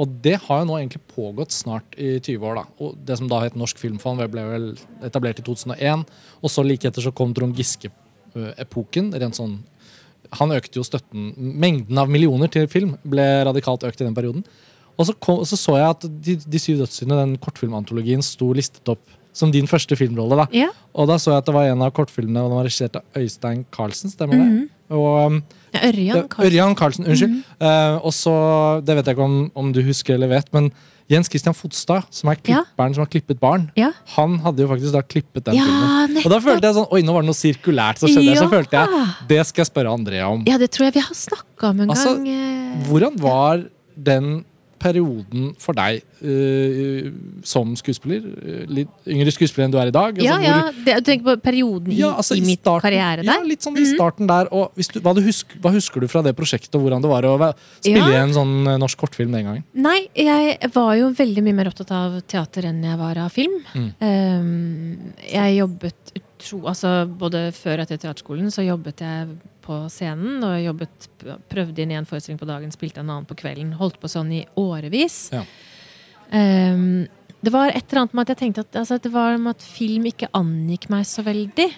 [0.00, 2.54] Og det har jo nå egentlig pågått snart i 20 år.
[2.58, 2.64] da.
[2.82, 4.66] Og Det som da het Norsk Filmfond, ble vel
[5.06, 6.04] etablert i 2001.
[6.42, 9.12] Og så like etter så kom Trond Giske-epoken.
[9.14, 9.62] rent sånn
[10.34, 14.44] han økte jo støtten Mengden av millioner til film ble radikalt økt i den perioden.
[14.98, 18.88] Og så, kom, så så jeg at De, de syv dødssyndene, den kortfilmantologien, sto listet
[18.88, 19.02] opp
[19.34, 20.38] som din første filmrolle.
[20.38, 20.46] da.
[20.54, 20.68] Ja.
[20.94, 23.18] Og da så jeg at det var en av kortfilmene og den var regissert av
[23.18, 24.12] Øystein Carlsen.
[24.14, 24.46] Stemmer det?
[24.90, 25.42] Og um,
[25.74, 26.44] Ja, Ørjan Karlsen.
[26.46, 27.38] Ørjan Karlsen unnskyld.
[27.60, 28.34] Eh, og så,
[28.86, 30.68] Det vet jeg ikke om, om du husker eller vet, men
[31.10, 32.62] Jens Christian Fotstad, som er Ja.
[32.62, 33.90] klipperen som har klippet barn, Ja.
[34.16, 36.22] han hadde jo faktisk da klippet den Ja, filmen.
[36.24, 38.34] Og da følte jeg sånn Oi, nå var det noe sirkulært som skjedde.
[38.34, 38.40] Ja.
[38.40, 40.44] Så følte jeg Det skal jeg spørre Andrea om.
[40.46, 42.28] Ja, det tror jeg vi har snakka om en Altså, gang.
[42.28, 43.64] Altså, Hvordan var
[43.96, 44.44] den
[44.84, 47.08] perioden for deg uh,
[47.46, 48.24] som skuespiller?
[48.44, 50.18] Eh, Litt yngre skuespiller enn du er i dag?
[50.20, 50.58] Ja, Altså, ja.
[50.60, 53.30] hvor- Det, du tenker på perioden i, Ja, altså i mitt starten- karriere der?
[53.32, 54.50] Ja, litt sånn i starten der.
[54.52, 57.36] Du, hva, du husk, hva husker du fra det prosjektet, og hvordan det var å
[57.80, 58.10] spille Ja.
[58.12, 59.64] i en sånn eh, norsk kortfilm den gangen?
[59.74, 63.58] Nei, jeg var jo veldig mye mer opptatt av teater enn jeg var av film.
[63.74, 63.90] Mm.
[64.00, 70.44] Um, jeg jobbet utro, altså Både før og etter teaterskolen så jobbet jeg på scenen.
[70.44, 71.08] Og jobbet,
[71.50, 73.74] prøvde inn en forestilling på dagen, spilte en annen på kvelden.
[73.80, 75.28] Holdt på sånn i årevis.
[75.34, 75.44] Ja.
[76.34, 77.06] Um,
[77.44, 79.64] det var et eller annet med at jeg tenkte at altså, det var med at
[79.64, 81.68] film ikke angikk meg så veldig.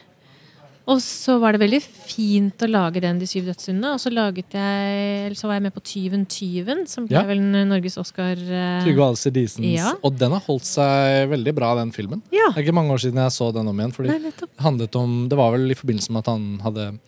[0.86, 3.94] Og så var det veldig fint å lage den De syv dødssyndene.
[3.96, 7.24] Og så laget jeg, så var jeg med på Tyven Tyven, som ble Ja.
[7.26, 8.36] vel Norges Oscar.
[8.38, 9.66] eh, Trygve Alser Disens.
[9.66, 9.94] Ja.
[10.06, 12.22] Og den har holdt seg veldig bra, den filmen.
[12.30, 12.52] Ja.
[12.54, 13.92] Det er ikke mange år siden jeg så den om igjen.
[13.92, 16.98] fordi Nei, det handlet om, det var vel i forbindelse med at han hadde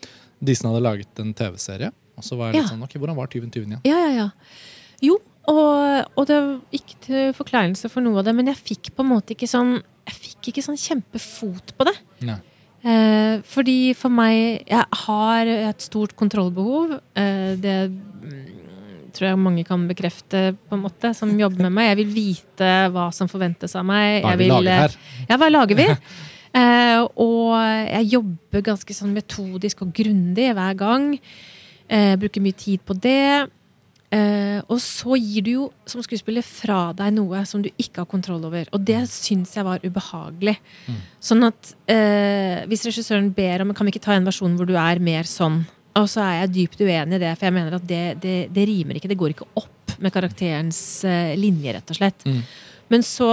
[0.43, 1.93] Disen hadde laget en TV-serie.
[2.17, 3.81] Og så var jeg litt sånn, ok, Hvordan var Tyven Tyven igjen?
[3.87, 4.31] Ja, ja, ja.
[5.01, 8.91] Jo, og, og det var ikke til forkleinelse for noe av det, men jeg fikk
[8.97, 9.77] på en måte ikke sånn
[10.09, 11.95] Jeg fikk ikke sånn kjempefot på det.
[12.27, 12.39] Nei.
[12.89, 16.95] Eh, fordi for meg Jeg har et stort kontrollbehov.
[17.19, 21.91] Eh, det mm, tror jeg mange kan bekrefte, på en måte, som jobber med meg.
[21.93, 24.23] Jeg vil vite hva som forventes av meg.
[24.25, 24.99] Hva vi vil, lager eh, her?
[25.29, 25.93] Ja, hva lager vi?
[26.59, 31.11] Eh, og jeg jobber ganske sånn metodisk og grundig hver gang.
[31.93, 33.51] Eh, bruker mye tid på det.
[34.09, 38.09] Eh, og så gir du jo som skuespiller fra deg noe som du ikke har
[38.09, 38.69] kontroll over.
[38.73, 40.57] Og det syns jeg var ubehagelig.
[41.21, 44.75] Sånn at uh, hvis regissøren ber om Kan vi ikke ta en versjon hvor du
[44.81, 45.61] er mer sånn?
[45.99, 48.67] Og så er jeg dypt uenig i det, for jeg mener at det, det, det
[48.71, 49.11] rimer ikke.
[49.11, 52.25] Det går ikke opp med karakterens uh, linje, rett og slett.
[52.25, 52.43] Mm.
[52.95, 53.33] Men så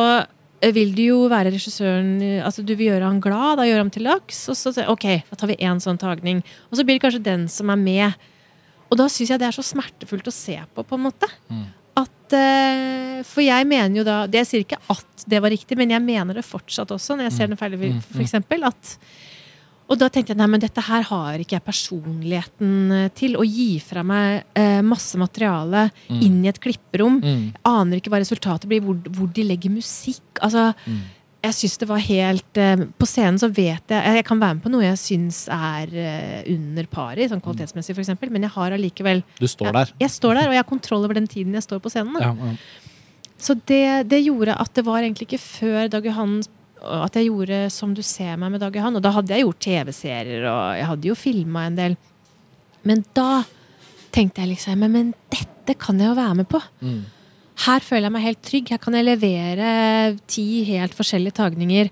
[0.76, 4.08] vil du jo være regissøren Altså Du vil gjøre han glad, da gjør ham til
[4.10, 4.48] laks.
[4.52, 6.44] Og så ok, da tar vi én sånn tagning.
[6.68, 8.26] Og så blir det kanskje den som er med.
[8.96, 11.28] Og da syns jeg det er så smertefullt å se på, på en måte.
[11.52, 11.66] Mm.
[12.00, 15.78] At, eh, for jeg mener jo da det Jeg sier ikke at det var riktig,
[15.80, 18.64] men jeg mener det fortsatt også, når jeg ser den feile, Mm, eksempel.
[18.68, 18.96] At,
[19.90, 23.36] og da tenkte jeg nei, men dette her har ikke jeg personligheten eh, til.
[23.40, 27.20] Å gi fra meg eh, masse materiale inn i et klipperom.
[27.24, 27.44] Mm.
[27.68, 30.24] Aner ikke hva resultatet blir, hvor, hvor de legger musikk.
[30.42, 31.04] Altså, Mm.
[31.46, 34.64] Jeg syns det var helt eh, På scenen så vet jeg Jeg kan være med
[34.66, 39.24] på noe jeg syns er eh, under pari, sånn kvalitetsmessig f.eks., men jeg har allikevel
[39.40, 39.94] Du står jeg, der.
[40.06, 42.18] jeg står der, og jeg har kontroll over den tiden jeg står på scenen.
[42.22, 42.56] Ja, ja.
[43.38, 46.40] Så det, det gjorde at det var egentlig ikke før Dag Johan
[46.86, 48.96] at jeg gjorde Som du ser meg med Dag Johan.
[48.98, 51.98] Og da hadde jeg gjort TV-serier, og jeg hadde jo filma en del.
[52.86, 53.44] Men da
[54.16, 56.62] tenkte jeg liksom Men, men dette kan jeg jo være med på.
[56.86, 57.00] Mm.
[57.64, 58.74] Her føler jeg meg helt trygg.
[58.74, 59.70] Her kan jeg levere
[60.28, 61.92] ti helt forskjellige tagninger.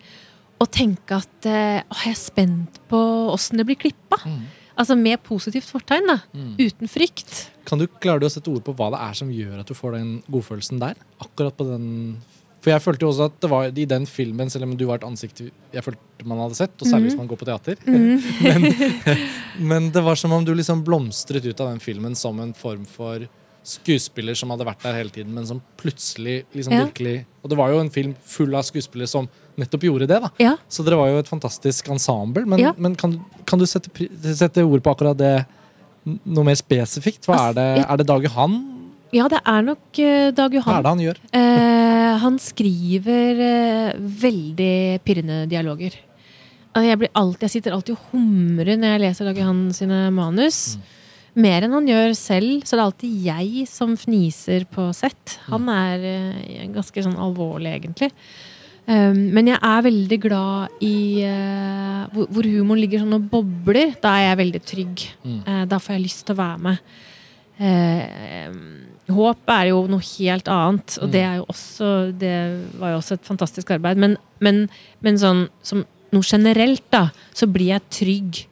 [0.64, 3.00] Og tenke at eh, å, jeg er spent på
[3.32, 4.20] åssen det blir klippa.
[4.28, 4.44] Mm.
[4.80, 6.20] Altså med positivt fortegn, da.
[6.34, 6.54] Mm.
[6.60, 7.34] Uten frykt.
[7.68, 9.98] Kan du klare å sette ord på hva det er som gjør at du får
[9.98, 10.98] den godfølelsen der?
[11.24, 11.92] Akkurat på den
[12.64, 15.02] For jeg følte jo også at det var i den filmen, selv om du var
[15.02, 17.80] et ansikt jeg følte man hadde sett, og særlig hvis man går på teater,
[18.46, 18.68] men,
[19.72, 22.86] men det var som om du liksom blomstret ut av den filmen som en form
[22.88, 23.28] for
[23.64, 26.86] skuespiller som hadde vært der hele tiden, men som plutselig liksom Ja.
[26.86, 30.22] virkelig Og det var jo en film full av skuespillere som nettopp gjorde det.
[30.22, 30.56] da Ja.
[30.70, 32.46] Så dere var jo et fantastisk ensemble.
[32.46, 32.74] Men, Ja.
[32.78, 33.90] men kan, kan du sette,
[34.36, 35.46] sette ord på akkurat det
[36.06, 37.26] noe mer spesifikt?
[37.26, 38.70] Hva er det, er det Dag Johan?
[39.14, 40.84] ja, det er nok uh, Dag Hva er Johan.
[40.84, 41.18] det han gjør?
[41.34, 45.94] Uh, han skriver uh, veldig pirrende dialoger.
[46.76, 50.78] Jeg, blir alltid, jeg sitter alltid og humrer når jeg leser Dag Johan sine manus.
[51.34, 55.40] Mer enn han gjør selv, så det er alltid jeg som fniser på sett.
[55.50, 58.12] Han er eh, ganske sånn alvorlig, egentlig.
[58.84, 63.96] Um, men jeg er veldig glad i uh, hvor, hvor humoren ligger sånn og bobler.
[64.04, 65.06] Da er jeg veldig trygg.
[65.24, 65.40] Mm.
[65.40, 66.94] Eh, da får jeg lyst til å være med.
[67.64, 68.56] Eh,
[69.14, 72.38] håp er jo noe helt annet, og det er jo også Det
[72.82, 74.00] var jo også et fantastisk arbeid.
[74.02, 74.64] Men, men,
[75.06, 78.44] men sånn som noe generelt, da, så blir jeg trygg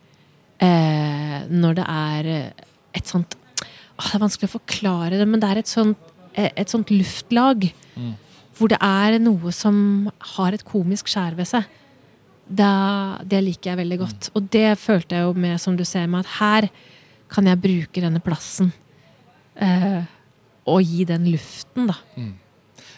[0.64, 2.30] eh, når det er
[2.98, 6.50] et sånt å, Det er vanskelig å forklare det, men det er et sånt, eh,
[6.58, 7.68] et sånt luftlag.
[7.96, 8.16] Mm.
[8.58, 11.68] Hvor det er noe som har et komisk skjær ved seg.
[12.50, 14.32] Da, det liker jeg veldig godt.
[14.36, 16.70] Og det følte jeg jo med, som du ser, meg, at her
[17.32, 18.74] kan jeg bruke denne plassen.
[19.56, 20.02] Eh,
[20.72, 21.98] og gi den luften, da.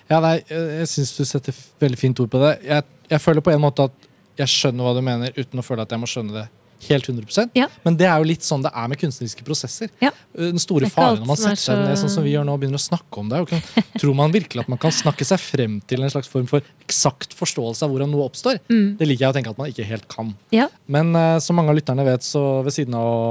[0.10, 2.58] Ja, nei, jeg jeg syns du setter veldig fint ord på det.
[2.68, 5.86] Jeg, jeg føler på en måte at jeg skjønner hva du mener, uten å føle
[5.86, 6.48] at jeg må skjønne det
[6.88, 7.68] helt 100 Ja.
[7.86, 9.92] Men det er jo litt sånn det er med kunstneriske prosesser.
[10.04, 10.12] Ja.
[10.36, 12.64] Den store faren når man er setter seg ned sånn som vi gjør nå og
[12.64, 13.42] begynner å snakke om det.
[13.50, 13.64] Kan,
[14.02, 17.36] tror man virkelig at man kan snakke seg frem til en slags form for eksakt
[17.38, 18.62] forståelse av hvordan noe oppstår?
[18.72, 18.96] Mm.
[19.00, 20.36] Det liker jeg å tenke at man ikke helt kan.
[20.56, 20.70] Ja.
[20.92, 23.26] Men uh, som mange av lytterne vet, så ved siden av å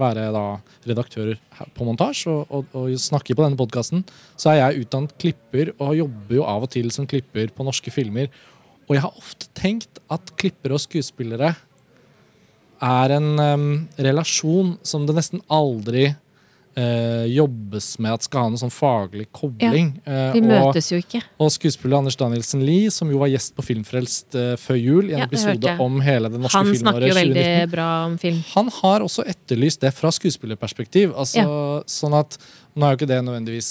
[0.00, 0.46] være da
[0.88, 1.38] redaktører
[1.76, 4.02] på montasje og, og, og snakke på denne podkasten,
[4.34, 7.92] så er jeg utdannet klipper og jobber jo av og til som klipper på norske
[7.94, 8.32] filmer.
[8.88, 11.54] Og jeg har ofte tenkt at klippere og skuespillere
[12.82, 16.08] er en um, relasjon som det nesten aldri
[16.76, 19.92] uh, jobbes med at skal ha noen sånn faglig kobling.
[20.04, 21.20] Ja, Vi og- møtes jo ikke.
[21.38, 25.14] og skuespiller Anders Danielsen Lie, som jo var gjest på Filmfrelst uh, før jul, i
[25.14, 27.70] en Ja, episode om hele det norske Han filmåret snakker jo veldig 2019.
[27.76, 28.42] bra om film.
[28.54, 31.14] Han har også etterlyst det fra skuespillerperspektiv.
[31.14, 31.46] Altså,
[31.86, 32.38] sånn at,
[32.74, 33.70] nå er jo ikke det nødvendigvis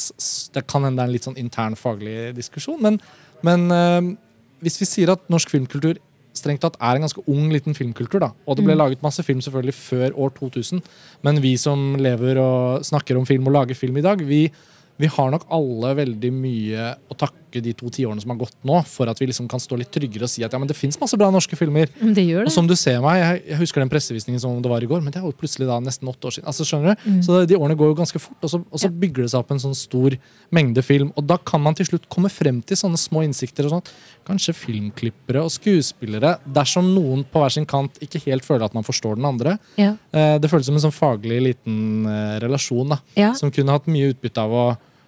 [0.53, 3.01] Det kan hende det er en litt sånn intern faglig diskusjon, men,
[3.43, 4.15] men eh,
[4.63, 5.97] hvis vi sier at norsk filmkultur
[6.33, 8.81] strengt tatt er en ganske ung liten filmkultur, da, og det ble Mm.
[8.81, 10.81] laget masse film selvfølgelig før år 2000,
[11.23, 14.51] men vi som lever og snakker om film og lager film i dag, vi,
[14.97, 18.79] vi har nok alle veldig mye å takke de to tiårene som har gått nå,
[18.87, 20.97] for at vi liksom kan stå litt tryggere og si at ja, men det fins
[20.99, 21.87] masse bra norske filmer.
[22.01, 22.47] Det gjør det.
[22.47, 25.01] Og som du ser meg, jeg, jeg husker den pressevisningen som det var i går,
[25.03, 26.47] men det er jo plutselig da nesten åtte år siden.
[26.47, 27.05] Altså, skjønner du?
[27.11, 27.21] Mm.
[27.27, 28.95] Så de årene går jo ganske fort, og så, og så Ja.
[29.03, 30.17] bygger det seg opp en sånn stor
[30.51, 31.11] mengde film.
[31.17, 33.65] Og da kan man til slutt komme frem til sånne små innsikter.
[33.65, 33.91] og sånt.
[34.25, 38.83] Kanskje filmklippere og skuespillere, dersom noen på hver sin kant ikke helt føler at man
[38.87, 39.57] forstår den andre.
[39.77, 39.95] Ja.
[40.13, 43.33] Eh, det føles som en sånn faglig liten eh, relasjon, da, Ja.
[43.33, 44.65] som kunne hatt mye utbytte av å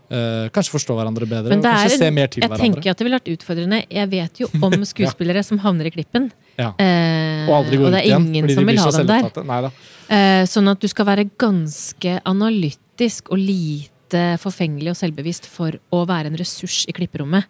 [0.09, 2.75] eh, kanskje forstå hverandre bedre Men det er kanskje se mer til Jeg hverandre.
[2.75, 3.81] tenker at det ville vært utfordrende.
[3.89, 6.31] Jeg vet jo om skuespillere som havner i klippen.
[6.55, 6.71] Ja.
[6.79, 9.69] Uh, Og aldri går og det er igjen, ingen de som vil ha dem der.
[9.69, 15.79] Uh, Eh, sånn at du skal være ganske analytisk og lite forfengelig og selvbevisst for
[15.93, 17.47] å være en ressurs i klipperommet.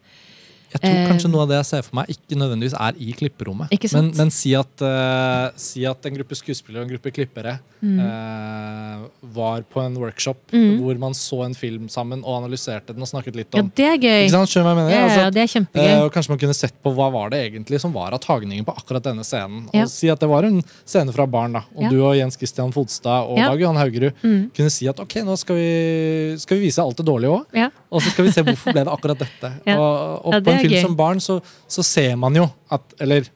[0.76, 3.14] Jeg tror kanskje Eh, noe av det jeg ser for meg, ikke nødvendigvis er i
[3.16, 3.72] klipperommet.
[3.72, 7.60] Ikke Men, men si, at, uh, si at en gruppe skuespillere og en gruppe klippere
[7.86, 8.00] Mm.
[8.02, 10.80] uh, var på en workshop Mm.
[10.82, 13.86] hvor man så en film sammen og analyserte den og snakket litt om Ja, det
[13.86, 14.22] er gøy.
[14.26, 14.50] Ikke sant?
[14.50, 14.92] Skjønner hva jeg mener?
[14.96, 16.06] Ja, Altså, ja, det er kjempegøy.
[16.06, 18.76] og kanskje man kunne sett på hva var det egentlig som var av tagningen på
[18.76, 19.70] akkurat denne scenen.
[19.74, 19.84] Ja.
[19.84, 21.64] Og si at det var en scene fra barn, da.
[21.76, 21.90] Og Ja.
[21.90, 23.38] du og Jens Christian Fodstad og.
[23.38, 24.52] Dag Johan Haugerud Mm.
[24.56, 27.72] kunne si at ok, nå skal vi, skal vi vise alt det dårlige òg.
[27.92, 29.52] Og så skal vi se hvorfor ble det akkurat dette.
[29.78, 30.82] Og, og på en film gøy.
[30.88, 33.28] som barn så, så ser man jo at Eller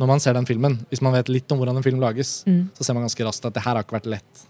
[0.00, 2.70] når man ser den filmen, hvis man vet litt om hvordan en film lages, Mm.
[2.74, 4.46] så ser man ganske raskt at det her har ikke vært lett.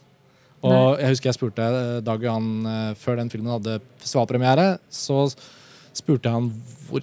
[0.62, 5.26] Og jeg husker jeg spurte eh, Dag Johan eh, før den filmen hadde festivalpremiere, så
[5.92, 6.46] spurte han
[6.88, 7.02] hvor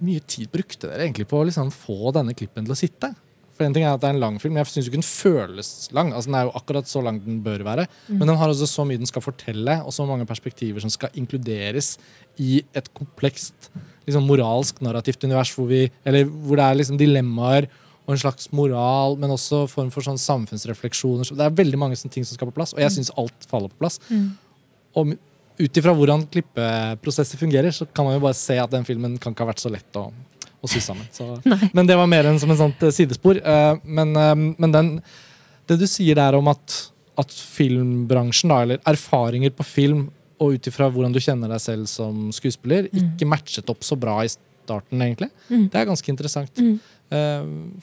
[0.00, 3.10] mye tid brukte dere egentlig på å liksom få denne klippen til å sitte?
[3.60, 5.04] For en ting er at det er en lang film, men jeg syns ikke den
[5.04, 6.14] føles lang.
[6.16, 7.84] Altså Den er jo akkurat så lang den bør være.
[8.08, 11.12] Men den har også så mye den skal fortelle, og så mange perspektiver som skal
[11.20, 11.98] inkluderes
[12.40, 13.68] i et komplekst
[14.06, 17.68] liksom moralsk narrativt univers hvor, vi, eller hvor det er liksom dilemmaer
[18.06, 21.28] og en slags moral, men også form for sånn samfunnsrefleksjoner.
[21.36, 23.68] Det er veldig mange sånne ting som skal på plass, og jeg syns alt faller
[23.68, 24.00] på plass.
[24.08, 24.30] Mm.
[24.96, 25.12] Og
[25.60, 29.36] ut ifra hvordan klippeprosesser fungerer, så kan man jo bare se at den filmen kan
[29.36, 30.08] ikke ha vært så lett å,
[30.60, 31.06] å sy sammen.
[31.14, 31.26] Så.
[31.76, 33.38] Men det var mer enn som en sånt eh, sidespor.
[33.40, 34.90] Eh, Men, eh, men den,
[35.70, 36.74] det du sier der om at,
[37.20, 40.08] at filmbransjen, da, eller erfaringer på film,
[40.40, 43.10] og ut ifra hvordan du kjenner deg selv som skuespiller, Mm.
[43.14, 45.28] ikke matchet opp så bra i starten, egentlig.
[45.50, 45.66] Mm.
[45.72, 46.56] Det er ganske interessant.
[46.56, 46.78] Mm.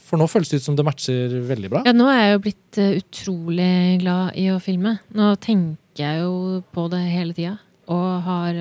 [0.08, 1.82] For nå føles det ut som det matcher veldig bra.
[1.86, 4.96] Ja, nå er jeg jo blitt utrolig glad i å filme.
[5.14, 7.58] Nå tenker jeg jo på det hele tida.
[7.92, 8.58] Og har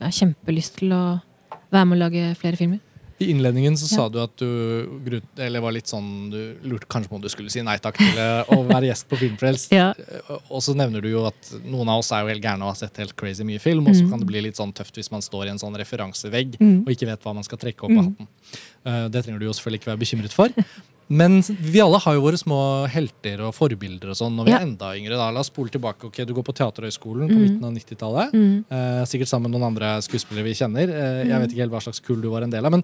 [0.00, 1.02] har kjempelyst til å
[1.72, 2.80] være med å lage flere filmer.
[3.18, 3.96] I innledningen så Ja.
[3.96, 7.48] sa du at du eller var litt sånn Du lurte kanskje på om du skulle
[7.50, 9.72] si nei takk til eh, å være gjest på Filmfrelst.
[9.80, 9.94] Ja.
[9.96, 12.74] Eh, Og så nevner du jo at noen av oss er jo helt gærne og
[12.74, 14.10] har sett helt crazy mye film, og så Mm.
[14.10, 16.82] kan det bli litt sånn tøft hvis man står i en sånn referansevegg Mm.
[16.86, 18.16] og ikke vet hva man skal trekke opp av Mm.
[18.16, 18.28] hatten.
[18.84, 20.48] Eh, Det trenger du jo selvfølgelig ikke være bekymret for.
[21.08, 22.58] Men vi alle har jo våre små
[22.90, 24.58] helter og forbilder og sånn når vi Ja.
[24.58, 25.16] er enda yngre.
[25.16, 25.30] da.
[25.30, 26.04] La oss spole tilbake.
[26.06, 27.42] ok, Du går på Teaterhøgskolen på Mm.
[27.42, 28.32] midten av 90-tallet.
[28.32, 28.64] Mm.
[28.70, 30.88] Eh, sikkert sammen med noen andre skuespillere vi kjenner.
[30.88, 31.40] Eh, jeg Mm.
[31.42, 32.72] vet ikke helt hva slags kull du var en del av.
[32.72, 32.82] Men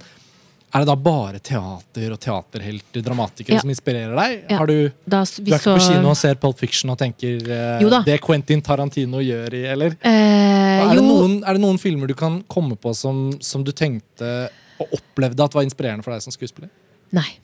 [0.75, 3.61] er det da bare teater og teaterhelter, dramatikere, Ja.
[3.61, 4.45] som inspirerer deg?
[4.49, 4.57] Ja.
[4.59, 7.43] Har du, Da du er ikke så på kino og ser Pulp Fiction og tenker
[7.43, 9.97] eh, det Quentin Tarantino gjør i, eller?
[10.01, 13.73] eh, Er det, noen, er det noen filmer du kan komme på som, som du
[13.73, 14.49] tenkte
[14.81, 16.71] og opplevde at var inspirerende for deg som skuespiller?
[17.13, 17.39] Nei.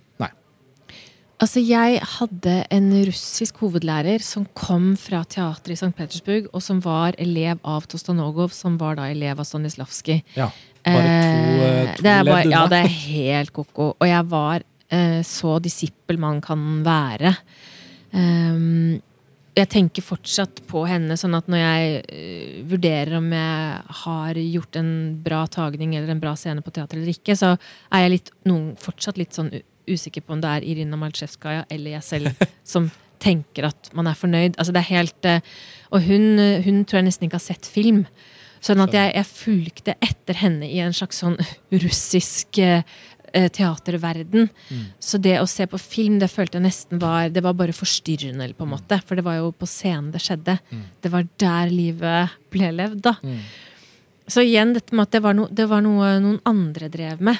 [1.38, 5.92] Altså, jeg hadde en russisk hovedlærer som kom fra teateret i St.
[5.94, 10.24] Petersburg, og som var elev av Tostanogov, som var da elev av Stanislavskij.
[10.35, 10.48] Ja.
[10.83, 13.94] Bare to, eh, to det er bare, Ja, det er helt ko-ko.
[14.01, 17.37] Og jeg var eh, så disippel man kan være.
[18.11, 19.01] Um,
[19.59, 24.79] jeg tenker fortsatt på henne, sånn at når jeg eh, vurderer om jeg har gjort
[24.81, 27.55] en bra tagning eller en bra scene på teater eller ikke, så
[27.92, 29.53] er jeg litt, noen, fortsatt litt sånn
[29.88, 32.90] usikker på om det er Irina Maltsjevskaja eller jeg selv som
[33.22, 34.57] tenker at man er fornøyd.
[34.57, 35.55] Altså det er helt eh,
[35.90, 38.05] Og hun, hun tror jeg nesten ikke har sett film.
[38.64, 41.38] Sånn at jeg, jeg fulgte etter henne i en slags sånn
[41.85, 42.83] russisk eh,
[43.33, 44.48] teaterverden.
[44.70, 44.85] Mm.
[44.98, 48.51] Så det å se på film, det følte jeg nesten var Det var bare forstyrrende,
[48.57, 49.01] på en måte.
[49.07, 50.59] For det var jo på scenen det skjedde.
[50.70, 50.85] Mm.
[51.03, 53.16] Det var der livet ble levd, da.
[53.22, 53.40] Mm.
[54.29, 57.38] Så igjen dette med at det var, no, det var noe noen andre drev med.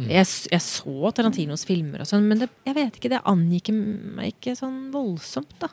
[0.00, 0.08] Mm.
[0.08, 4.32] Jeg, jeg så Tarantinos filmer og sånn, men det, jeg vet ikke, det angikk meg
[4.34, 5.68] ikke sånn voldsomt, da.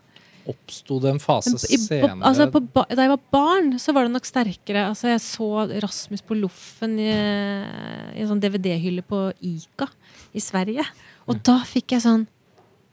[0.47, 3.91] Oppsto det en fase Men i- senere på, altså på, da jeg var barn, så
[3.95, 4.85] var det nok sterkere.
[4.87, 5.49] Altså jeg så
[5.83, 9.89] Rasmus på Loffen i, i en sånn DVD-hylle på Ica
[10.33, 10.85] i Sverige.
[11.27, 12.23] Og da fikk jeg sånn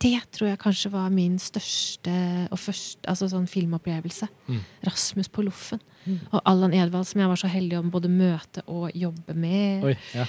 [0.02, 2.12] Det tror jeg kanskje var min største
[2.52, 4.26] og første altså sånn filmopplevelse.
[4.50, 4.58] Mm.
[4.84, 5.80] Rasmus på Loffen.
[6.04, 6.18] Mm.
[6.32, 9.86] Og Allan Edvald, som jeg var så heldig om både møte og jobbe med.
[9.88, 10.26] Oi, ja.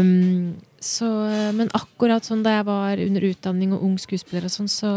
[0.00, 1.08] um, så,
[1.58, 4.92] men akkurat sånn da jeg var under utdanning og ung skuespiller og sånn, så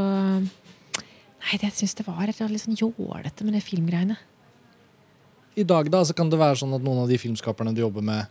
[1.45, 4.15] Nei, det, jeg syns det var litt sånn jålete med det filmgreiene.
[5.55, 8.01] I dag da, så kan det være sånn at noen av de filmskaperne du jobber
[8.03, 8.25] med,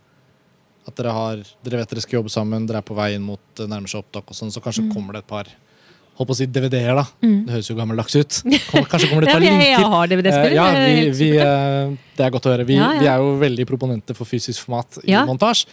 [0.84, 3.62] at dere har, dere vet dere skal jobbe sammen, dere er på vei inn mot
[3.62, 4.90] eh, nærmer seg opptak, og sånn, så kanskje Mm.
[4.96, 5.48] kommer det et par
[6.18, 6.94] holdt på å si DVD-er.
[6.94, 7.04] da.
[7.24, 7.36] Mm.
[7.46, 8.38] Det høres jo gammeldags ut.
[8.44, 10.50] Kanskje kommer det et å par men jeg, jeg har DVD-spiller.
[10.50, 12.66] Eh, ja, vi, vi, eh, det er godt å høre.
[12.68, 13.00] Vi, Ja, ja.
[13.02, 15.24] vi er jo veldig proponenter for fysisk format i Ja.
[15.28, 15.66] montasje.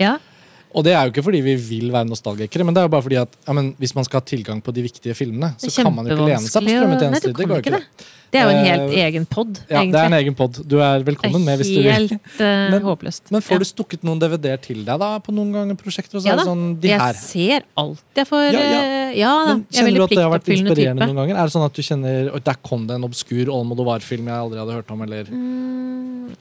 [0.71, 3.05] Og det er jo ikke fordi vi vil være nostalgikere, men det er jo bare
[3.07, 5.83] fordi at ja, men hvis man skal ha tilgang på de viktige filmene, så er
[5.83, 7.35] kan man jo ikke lene seg på strømmetjenester.
[7.35, 7.83] Nei, Det det.
[8.31, 10.55] Det er jo en helt uh, egen pod, Ja, det er en egen pod.
[10.63, 11.91] Du er velkommen med hvis du vil.
[11.91, 13.25] Helt uh, Men- håpløst.
[13.35, 16.21] Men får du stukket noen DVD-er til deg da på noen ganger prosjekter?
[16.23, 16.45] Ja er da.
[16.47, 18.79] sånn, Jeg ser alt jeg får Ja, ja.
[18.79, 19.57] eh, Ja da.
[19.57, 21.09] Men er kjenner du at det har vært inspirerende type.
[21.11, 21.41] noen ganger?
[21.41, 24.63] Er det sånn at du kjenner Oi, der kom det en obskur Almodovar-film jeg aldri
[24.63, 25.03] hadde hørt om?
[25.09, 25.27] Eller?
[25.35, 26.31] Mm,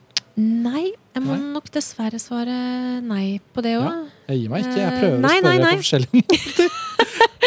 [0.41, 1.53] nei, jeg må Nei?
[1.55, 2.55] nok dessverre svare
[3.05, 3.87] nei på det òg.
[3.87, 3.95] Ja.
[4.31, 4.77] Jeg gir meg ikke.
[4.81, 5.73] Jeg Eh, prøver nei, å spørre nei, nei.
[5.73, 6.77] på forskjellige måter.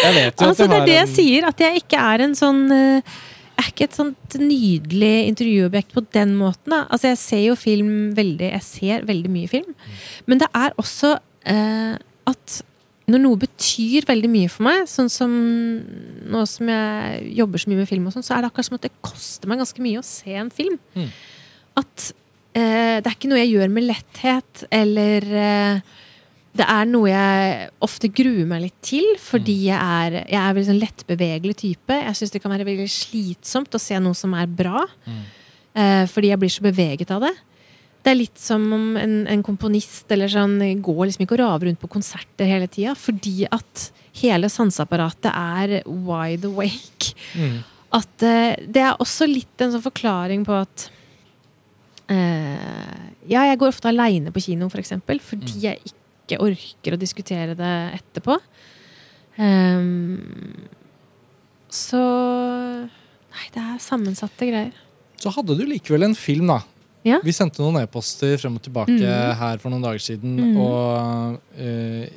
[0.03, 1.81] Jeg vet jo Altså, at det jeg er har det jeg en sier, at jeg
[1.83, 3.13] ikke er en sånn eh,
[3.53, 6.73] Jeg er ikke et sånt nydelig intervjuobjekt på den måten.
[6.73, 6.81] Da.
[6.89, 9.73] Altså, jeg ser jo film veldig Jeg ser veldig mye film.
[10.27, 11.13] Men det er også
[11.45, 11.95] eh,
[12.33, 12.59] at
[13.11, 15.31] når noe betyr veldig mye for meg, sånn som
[16.31, 18.77] nå som jeg jobber så mye med film, og sånn, så er det akkurat som
[18.77, 20.77] at det koster meg ganske mye å se en film.
[20.95, 21.09] Mm.
[21.83, 22.05] At
[22.53, 25.79] det er ikke noe jeg gjør med letthet, eller eh,
[26.53, 30.67] det er noe jeg ofte gruer meg litt til, fordi jeg er, jeg er veldig
[30.69, 31.97] sånn lettbevegelig type.
[31.97, 35.23] Jeg syns det kan være veldig slitsomt å se noe som er bra, Mm.
[35.75, 37.33] eh, fordi jeg blir så beveget av det.
[38.03, 41.69] Det er litt som om en, en komponist eller sånn, går liksom ikke og raver
[41.71, 43.87] rundt på konserter hele tida, fordi at
[44.21, 47.15] hele sanseapparatet er wide awake.
[47.33, 47.63] Mm.
[47.95, 50.99] At eh, det er også litt en sånn forklaring på at eh,
[52.11, 55.61] Ja, jeg går ofte aleine på kino, for eksempel, fordi Mm.
[55.61, 58.37] jeg ikke orker å diskutere det etterpå.
[59.37, 60.67] Um,
[61.69, 62.03] så
[63.33, 64.73] Nei, det er sammensatte greier.
[65.17, 66.59] Så hadde du likevel en film, da.
[67.03, 67.17] Ja.
[67.25, 69.33] Vi sendte noen e-poster frem og tilbake mm.
[69.39, 70.35] her for noen dager siden.
[70.37, 70.59] Mm.
[70.61, 72.13] Og eh,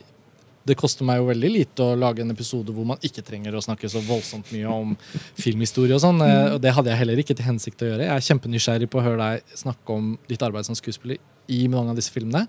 [0.66, 3.62] det koster meg jo veldig lite å lage en episode hvor man ikke trenger å
[3.62, 4.96] snakke så voldsomt mye om
[5.38, 6.18] filmhistorie og sånn.
[6.26, 8.08] eh, Og det hadde jeg heller ikke til hensikt å gjøre.
[8.08, 11.94] Jeg er kjempenysgjerrig på å høre deg snakke om ditt arbeid som skuespiller i mange
[11.94, 12.46] av disse filmene.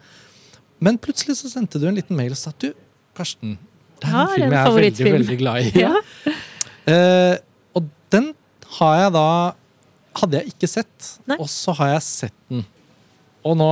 [0.81, 2.71] Men plutselig så sendte du en liten mail og sa du,
[3.17, 3.55] Karsten,
[4.01, 5.71] det er Ja, en film er en jeg er veldig, veldig glad i.
[5.85, 5.93] Ja.
[6.87, 7.35] Uh,
[7.75, 8.31] og den
[8.79, 9.25] har jeg da
[10.17, 11.35] Hadde jeg ikke sett, Nei.
[11.37, 12.63] og så har jeg sett den.
[13.45, 13.67] Og nå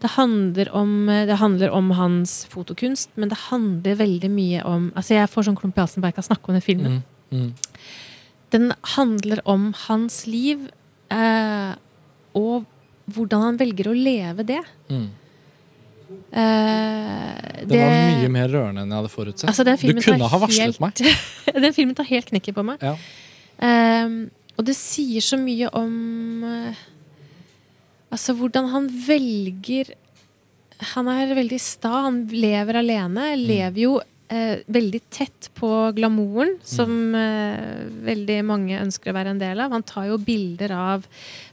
[0.00, 4.92] Det handler, om, eh, det handler om hans fotokunst, men det handler veldig mye om
[4.96, 6.92] Altså Jeg får sånn klump i halsen bare jeg kan snakke om den filmen.
[6.92, 7.02] Mm.
[7.30, 7.52] Mm.
[8.50, 10.68] Den handler om hans liv,
[11.14, 11.72] eh,
[12.34, 12.66] og
[13.10, 14.60] hvordan han velger å leve det.
[14.90, 15.08] Mm.
[16.32, 19.48] Eh, Den var mye mer rørende enn jeg hadde forutsett.
[19.50, 21.02] Altså, du kunne ha varslet helt- meg.
[21.66, 22.82] den filmen tar helt knekket på meg.
[22.82, 22.94] Ja.
[23.60, 24.14] Eh,
[24.58, 26.86] og det sier så mye om eh,
[28.10, 29.92] Altså hvordan han velger
[30.96, 33.28] Han er veldig sta, han lever alene.
[33.36, 33.42] Mm.
[33.46, 33.92] Lever jo
[34.30, 36.64] eh, veldig tett på glamouren, Mm.
[36.64, 39.72] som eh, veldig mange ønsker å være en del av.
[39.74, 41.06] Han tar jo bilder av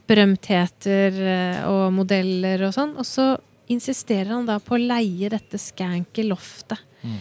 [0.08, 2.94] berømtheter eh, og modeller og sånn.
[2.98, 3.36] Og så
[3.68, 6.80] insisterer han da på å leie dette skanky loftet.
[7.02, 7.18] Mm.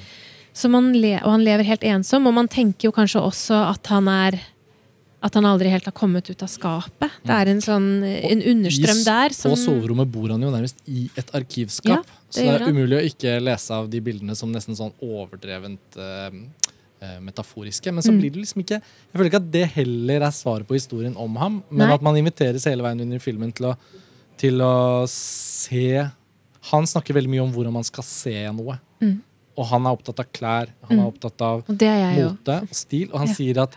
[0.58, 3.92] Så man le og han lever helt ensom, og man tenker jo kanskje også at
[3.94, 4.40] han er
[5.24, 7.10] at han aldri helt har kommet ut av skapet.
[7.26, 11.10] Det er en sånn en understrøm der som På soverommet bor han jo nærmest i
[11.18, 11.90] et arkivskap.
[11.90, 14.94] Ja, det så det er umulig å ikke lese av de bildene som nesten sånn
[15.02, 17.92] overdrevent eh, metaforiske.
[17.94, 18.20] Men så Mm.
[18.22, 21.36] blir det liksom ikke Jeg føler ikke at det heller er svaret på historien om
[21.36, 21.94] ham, men Nei.
[21.96, 23.78] at man inviteres hele veien under filmen til å,
[24.38, 26.10] til å se
[26.72, 28.78] Han snakker veldig mye om hvordan man skal se noe.
[29.02, 29.22] Mm.
[29.58, 31.14] Og han er opptatt av klær, han er Mm.
[31.14, 33.10] opptatt av mote og stil.
[33.14, 33.34] Og han Ja.
[33.34, 33.76] sier at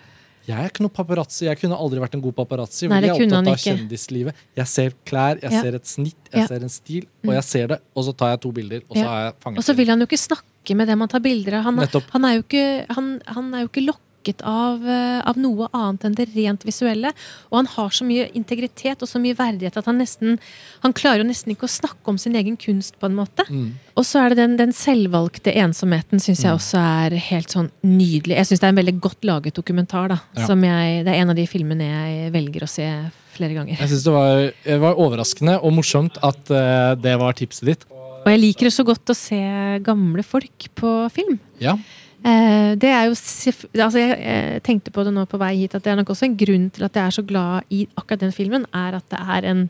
[0.51, 1.47] jeg er ikke noe paparazzi.
[1.47, 2.89] Jeg kunne aldri vært en god paparazzi.
[2.91, 4.35] Nei, jeg er opptatt av kjendislivet.
[4.61, 5.61] Jeg ser klær, jeg Ja.
[5.63, 6.47] ser et snitt, jeg Ja.
[6.47, 7.35] ser en stil, og Mm.
[7.39, 9.11] jeg ser det, og så tar jeg to bilder, og så Ja.
[9.17, 11.55] er jeg fanget Og så vil han jo ikke snakke med dem han tar bilder
[11.59, 11.65] av.
[11.65, 14.01] Han, han, er, jo ikke, han, han er jo ikke lokket
[14.45, 17.13] av, eh, av noe annet enn det rent visuelle.
[17.51, 20.39] Og han har så mye integritet og så mye verdighet at han nesten
[20.83, 23.45] Han klarer jo nesten ikke å snakke om sin egen kunst, på en måte.
[23.51, 23.73] Mm.
[23.97, 26.59] Og så er det den, den selvvalgte ensomheten syns jeg Mm.
[26.59, 28.37] også er helt sånn nydelig.
[28.37, 30.09] Jeg syns det er en veldig godt laget dokumentar.
[30.09, 30.47] da Ja.
[30.47, 33.77] som jeg, Det er en av de filmene jeg velger å se flere ganger.
[33.79, 37.85] Jeg syns det, var- det var overraskende og morsomt at uh, det var tipset ditt.
[37.91, 41.39] Og jeg liker det så godt å se gamle folk på film.
[41.59, 41.77] Ja.
[42.21, 45.85] Eh, det er jo altså Jeg eh, tenkte på det nå på vei hit, at
[45.87, 48.35] det er nok også en grunn til at jeg er så glad i akkurat den
[48.37, 49.63] filmen, er at det er en,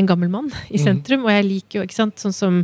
[0.00, 0.86] en gammel mann i sentrum.
[0.86, 1.26] sentrum.
[1.28, 2.62] Og jeg liker jo, ikke sant, sånn som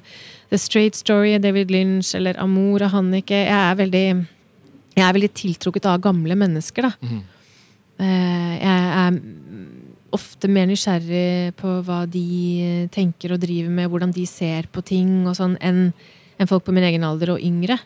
[0.49, 3.45] The Straight Story, David Lynch eller Amor og Hannike.
[3.45, 4.07] Jeg er veldig
[4.99, 6.95] jeg er veldig tiltrukket av gamle mennesker, da.
[7.05, 7.21] Mhm.
[7.99, 9.67] Eh, jeg er mm,
[10.15, 15.27] ofte mer nysgjerrig på hva de tenker og driver med, hvordan de ser på ting
[15.27, 15.91] og sånn, enn
[16.39, 17.77] en folk på min egen alder og yngre.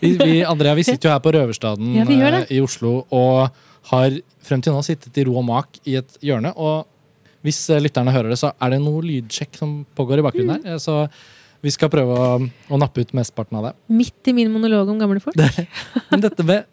[0.00, 2.16] Vi, vi, Andrea, vi sitter jo her på Røverstaden Ja, det.
[2.50, 3.50] eh, i Oslo og
[3.90, 6.52] har frem til nå sittet i ro og mak i et hjørne.
[6.56, 6.86] Og
[7.42, 10.66] hvis eh, lytterne hører det, så er det noe lydsjekk som pågår i bakgrunnen Mm.
[10.66, 10.74] her.
[10.76, 11.08] Eh, Så
[11.62, 13.72] vi skal prøve å, å nappe ut mesteparten av det.
[13.94, 15.36] Midt i min monolog om gamle folk.
[16.10, 16.64] Men dette med,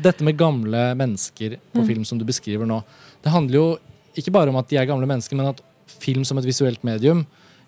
[0.00, 1.86] dette med gamle mennesker på Mm.
[1.88, 2.82] film som du beskriver nå,
[3.24, 3.66] det handler jo
[4.16, 5.60] ikke bare om at de er gamle mennesker, men at
[6.00, 7.24] film som et visuelt medium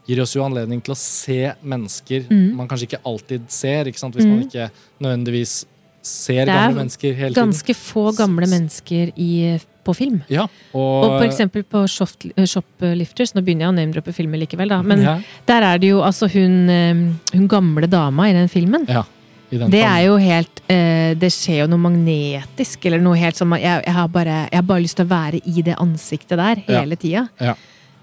[0.06, 2.54] gir oss jo anledning til å se mennesker Mm.
[2.56, 4.14] man kanskje ikke alltid ser, ikke sant?
[4.14, 4.46] hvis man Mm.
[4.48, 5.64] ikke nødvendigvis
[6.02, 7.34] ser er gamle mennesker hele tiden.
[7.34, 10.22] Det er Ganske få gamle mennesker i, på film.
[10.30, 10.44] Ja,
[10.74, 14.80] Og og, for eksempel på eh, Shoplifters, nå begynner jeg å name-droppe filmer likevel, da,
[14.82, 16.94] men ja, der er det jo altså hun, eh,
[17.34, 18.86] hun gamle dama i den filmen.
[18.88, 19.02] ja,
[19.50, 23.62] Det er jo helt uh, Det skjer jo noe magnetisk, eller noe helt som jeg,
[23.84, 26.80] jeg, har bare, jeg har bare lyst til å være i det ansiktet der Ja.
[26.80, 27.28] hele tida.
[27.40, 27.54] Ja.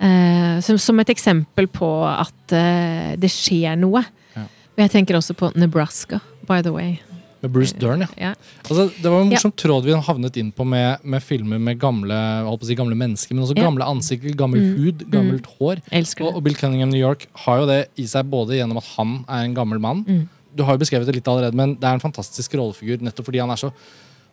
[0.03, 4.03] Eh, som, som et eksempel på at uh, det skjer noe.
[4.35, 4.45] Ja.
[4.83, 6.97] Jeg tenker også på Nebraska, by the way.
[7.43, 8.07] Med Bruce Dern, ja.
[8.19, 8.29] Ja.
[8.63, 12.19] Altså, det var en morsom tråd vi havnet inn på med, med filmer med gamle,
[12.63, 13.65] si, gamle mennesker, men også Ja.
[13.67, 14.77] gamle ansikter, gammel Mm.
[14.79, 15.81] hud, gammelt hår.
[15.91, 19.25] Og, og Bill Cunningham New York har jo det i seg både gjennom at han
[19.27, 20.05] er en gammel mann.
[20.07, 20.29] Mm.
[20.55, 23.39] Du har jo beskrevet det litt allerede, men det er en fantastisk rollefigur nettopp fordi
[23.43, 23.73] han er så,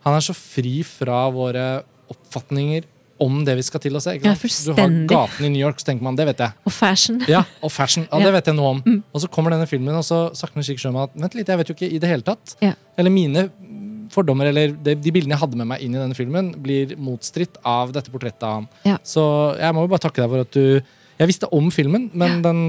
[0.05, 2.87] han er så fri fra våre oppfatninger
[3.21, 4.15] om det vi skal til å se.
[4.17, 6.55] Ja, du har gaten i New York, så tenker man det vet jeg.
[6.67, 7.21] Og fashion.
[7.29, 8.07] Ja, Og fashion.
[8.09, 8.81] Ja, det vet jeg noe om.
[8.85, 9.01] Mm.
[9.13, 11.71] Og så kommer denne filmen, og så sikkert skjønner man at vent litt, jeg vet
[11.71, 12.55] jo ikke i det hele tatt.
[12.63, 12.73] Ja.
[12.99, 13.47] Eller mine
[14.11, 17.59] fordommer, eller de, de bildene jeg hadde med meg inn i denne filmen, blir motstridt
[17.67, 18.69] av dette portrettet av ham.
[18.87, 18.97] Ja.
[19.07, 19.23] Så
[19.59, 22.61] jeg må jo bare takke deg for at du Jeg visste om filmen, men den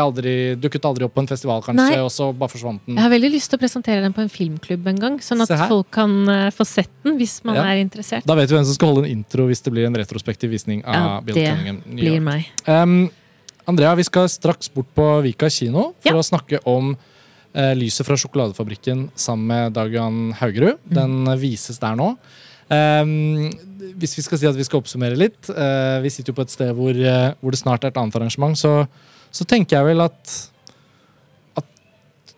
[0.00, 2.00] aldri, dukket aldri opp på en festival, kanskje, Nei.
[2.02, 2.96] og så bare forsvant den.
[2.96, 5.52] Jeg har veldig lyst til å presentere den på en filmklubb en gang, sånn at
[5.70, 7.64] folk kan uh, få sett den hvis man Ja.
[7.70, 8.26] er interessert.
[8.26, 10.82] Da vet vi hvem som skal holde en intro hvis det blir en retrospektiv visning
[10.84, 11.82] av Ja, Bill det Cunningham.
[11.86, 12.50] New Blir meg.
[12.66, 13.10] Um,
[13.68, 16.18] Andrea, vi skal straks bort på Vika kino for Ja.
[16.18, 16.96] å snakke om
[17.54, 20.78] uh, Lyset fra sjokoladefabrikken sammen med Dagan Haugerud.
[20.86, 22.16] Den eh, vises der nå.
[22.70, 23.50] Um,
[23.98, 26.52] hvis vi skal si at vi skal oppsummere litt uh, Vi sitter jo på et
[26.52, 28.86] sted hvor, uh, hvor det snart er et annet arrangement, så,
[29.32, 30.36] så tenker jeg vel at
[31.60, 31.66] at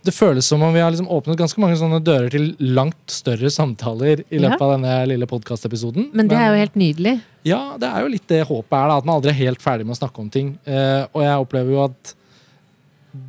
[0.05, 3.51] det føles som om vi har liksom åpnet ganske mange sånne dører til langt større
[3.55, 4.67] samtaler i løpet Ja.
[4.67, 6.11] av denne lille podkastepisoden.
[6.13, 7.21] Men det er jo helt nydelig.
[7.45, 9.87] Ja, det er jo litt det håpet er, da, at man aldri er helt ferdig
[9.87, 10.59] med å snakke om ting.
[10.67, 12.15] Eh, og jeg opplever jo at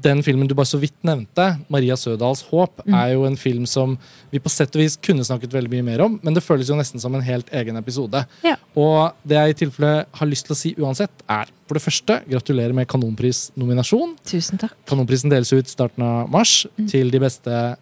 [0.02, 2.94] den filmen du bare så vidt nevnte, 'Maria Sødals håp', Mm.
[2.96, 3.98] er jo en film som
[4.32, 6.76] vi på sett og vis kunne snakket veldig mye mer om, men det føles jo
[6.76, 8.26] nesten som en helt egen episode.
[8.44, 8.56] Ja.
[8.78, 12.16] Og det jeg i tilfelle har lyst til å si uansett, er for det første
[12.30, 14.14] gratulerer med Kanonprisnominasjon.
[14.30, 14.76] Tusen takk.
[14.90, 16.88] Kanonprisen deles ut starten av mars Mm.
[16.90, 17.78] til de beste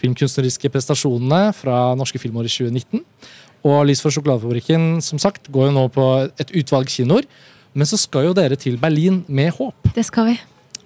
[0.00, 3.04] filmkunstneriske prestasjonene fra norske filmår i 2019.
[3.66, 7.24] Og Lys for sjokoladefabrikken som sagt, går jo nå på et utvalg kinoer.
[7.74, 10.38] Men så skal jo dere til Berlin med håp, Det skal vi.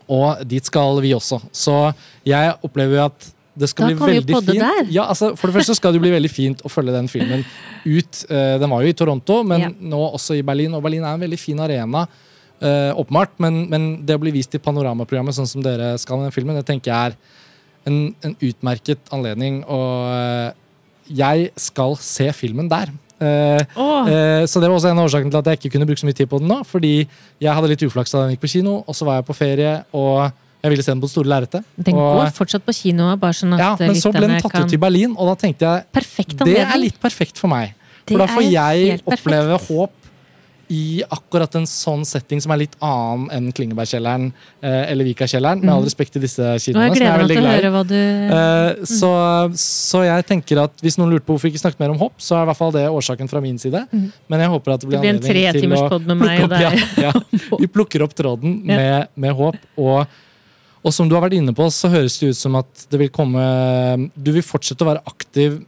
[0.08, 1.40] og dit skal vi også.
[1.52, 1.94] Så
[2.24, 4.58] jeg opplever jo at det skal Da bli veldig fint.
[4.60, 4.86] der.
[4.90, 7.44] Ja, altså, for det første skal det bli veldig fint å følge den filmen
[7.84, 8.24] ut.
[8.30, 9.68] Eh, Den var jo i Toronto, men Ja.
[9.68, 10.72] nå også i Berlin.
[10.74, 12.06] Og Berlin er en veldig fin arena,
[12.62, 13.36] eh, åpenbart.
[13.42, 16.58] Men, men det å bli vist i Panoramaprogrammet sånn som dere skal med den filmen,
[16.58, 17.16] det tenker jeg er
[17.88, 19.62] en, en utmerket anledning.
[19.64, 20.50] Og uh,
[21.10, 22.92] jeg skal se filmen der.
[23.20, 24.06] Uh, oh.
[24.48, 26.16] Så det var også en av årsakene til at jeg ikke kunne bruke så mye
[26.16, 26.60] tid på den nå.
[26.68, 29.36] Fordi jeg hadde litt uflaks da den gikk på kino, og så var jeg på
[29.36, 30.30] ferie, og
[30.60, 31.64] jeg ville se den på det store lerretet.
[31.76, 34.52] den og- går fortsatt på kino, bare sånn at Ja, men så ble den tatt
[34.52, 37.74] kan ut i Berlin, og da tenkte jeg Perfekt det er litt perfekt for meg.
[38.06, 39.70] For da får jeg oppleve perfekt.
[39.70, 39.92] håp
[40.70, 44.28] i akkurat en sånn setting som er litt annen enn Klingebergkjelleren
[44.62, 45.64] eh, eller Vikakjelleren.
[45.64, 47.56] Med all respekt til disse jeg som jeg er veldig glad i.
[47.90, 47.96] du
[48.36, 49.10] Eh, så,
[49.58, 52.14] så jeg tenker at hvis noen lurte på hvorfor vi ikke snakket mer om hopp,
[52.22, 53.82] så er i hvert fall det årsaken fra min side.
[54.30, 57.02] Men jeg håper at det blir, Det blir en anledning til å med plukke opp-
[57.02, 57.56] Ja, ja.
[57.64, 59.58] Vi plukker opp tråden med, med håp.
[59.76, 60.06] Og,
[60.86, 63.10] og som du har vært inne på, så høres det ut som at det vil
[63.12, 63.42] komme
[64.14, 65.58] Du vil fortsette å være aktiv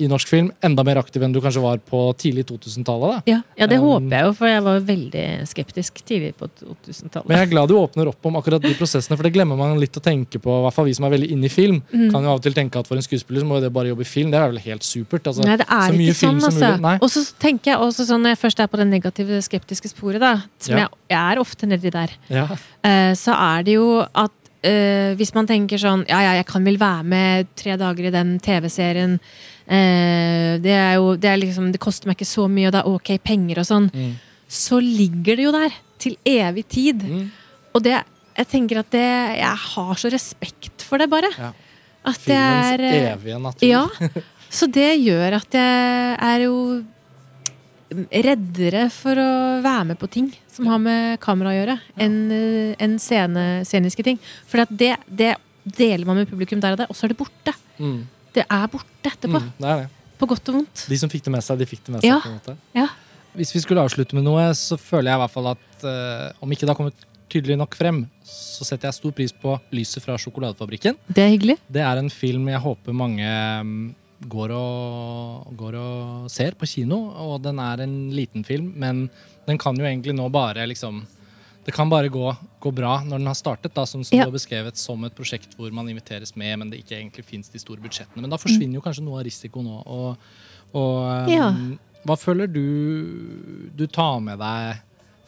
[0.00, 0.50] i norsk film.
[0.64, 3.22] Enda mer aktiv enn du kanskje var på tidlig 2000-tallet.
[3.30, 6.48] ja, ja, det Um, håper jeg jo, for jeg var jo veldig skeptisk tidlig på
[6.60, 7.28] 2000-tallet.
[7.28, 9.78] Men jeg er glad du åpner opp om akkurat de prosessene, for det glemmer man
[9.80, 10.58] litt å tenke på.
[10.60, 11.80] I hvert fall vi som er veldig inne i film.
[11.92, 12.08] Mm.
[12.12, 13.92] Kan jo av og til tenke at for en skuespiller så må jo det bare
[13.92, 14.30] jobbe i film.
[14.32, 15.26] Det er vel helt supert.
[15.30, 16.96] Altså, Nei, det er så mye ikke sånn, altså.
[17.00, 20.20] Og så tenker jeg også sånn, når jeg først er på det negative, skeptiske sporet,
[20.20, 20.84] da, som Ja.
[20.84, 22.44] jeg, jeg er ofte nedi der, Ja.
[22.50, 26.62] uh, så er det jo at Uh, hvis man tenker sånn Ja, ja, jeg kan
[26.62, 29.14] vel være med tre dager i den TV-serien.
[29.70, 32.82] Eh, det er jo det, er liksom, det koster meg ikke så mye, og det
[32.82, 33.88] er ok penger og sånn.
[33.94, 34.12] Mm.
[34.50, 37.04] Så ligger det jo der til evig tid.
[37.06, 37.26] Mm.
[37.76, 38.00] Og det,
[38.34, 39.06] jeg tenker at det
[39.38, 41.30] Jeg har så respekt for det, bare.
[41.38, 41.52] Ja.
[42.10, 43.66] At det er eh, evige natur.
[43.68, 43.86] Ja.
[44.50, 46.54] Så det gjør at jeg er jo
[48.10, 49.30] reddere for å
[49.62, 52.16] være med på ting som har med kamera å gjøre, enn
[52.74, 54.18] en scene, sceniske ting.
[54.50, 57.54] For det, det deler man med publikum der og der, og så er det borte.
[57.78, 58.00] Mm.
[58.36, 59.40] Det er borte etterpå.
[59.40, 60.08] Mm, det er det.
[60.20, 60.84] På godt og vondt.
[60.90, 62.10] De som fikk det med seg, de fikk det med seg.
[62.10, 62.18] Ja.
[62.22, 62.56] på en måte.
[62.76, 62.88] Ja.
[63.38, 66.52] Hvis vi skulle avslutte med noe, så føler jeg i hvert fall at uh, om
[66.52, 70.16] ikke det har kommet tydelig nok frem, så setter jeg stor pris på Lyset fra
[70.18, 70.98] sjokoladefabrikken.
[71.06, 71.56] Det er hyggelig.
[71.70, 73.28] Det er en film jeg håper mange
[73.64, 73.78] mm,
[74.34, 76.98] går og, går og ser på kino.
[77.22, 79.06] Og den er en liten film, men
[79.46, 81.04] den kan jo egentlig nå bare liksom
[81.64, 82.24] Det kan bare gå,
[82.60, 84.24] gå bra når den har startet, da, som, som Ja.
[84.24, 87.52] du har beskrevet som et prosjekt hvor man inviteres med, men det ikke egentlig fins
[87.52, 88.22] de store budsjettene.
[88.24, 89.82] Men da forsvinner jo kanskje noe av risikoen nå.
[89.84, 90.30] Og,
[90.72, 91.74] og um,
[92.08, 92.64] hva føler du
[93.76, 94.80] du tar med deg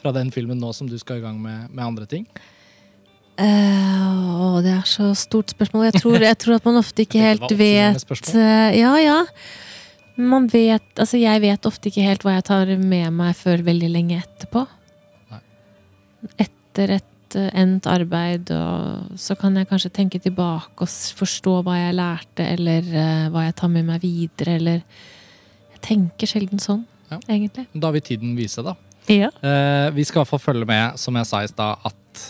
[0.03, 2.27] fra den filmen nå som du skal i gang med, med andre ting?
[3.43, 5.89] Å, det er så stort spørsmål.
[5.91, 8.05] Jeg tror, jeg tror at man ofte ikke helt vet
[8.35, 9.21] uh, Ja, ja.
[10.21, 13.89] Man vet Altså, jeg vet ofte ikke helt hva jeg tar med meg før veldig
[13.93, 14.67] lenge etterpå.
[16.41, 21.79] Etter et eh, endt arbeid, og så kan jeg kanskje tenke tilbake og forstå hva
[21.81, 24.83] jeg lærte, eller eh, hva jeg tar med meg videre, eller
[25.73, 27.19] Jeg tenker sjelden sånn, Ja.
[27.29, 27.67] egentlig.
[27.75, 28.77] Da vil tiden vise, da.
[29.11, 29.33] Ja.
[29.43, 32.23] Eh, vi skal fall følge med, som jeg sa i stad, at,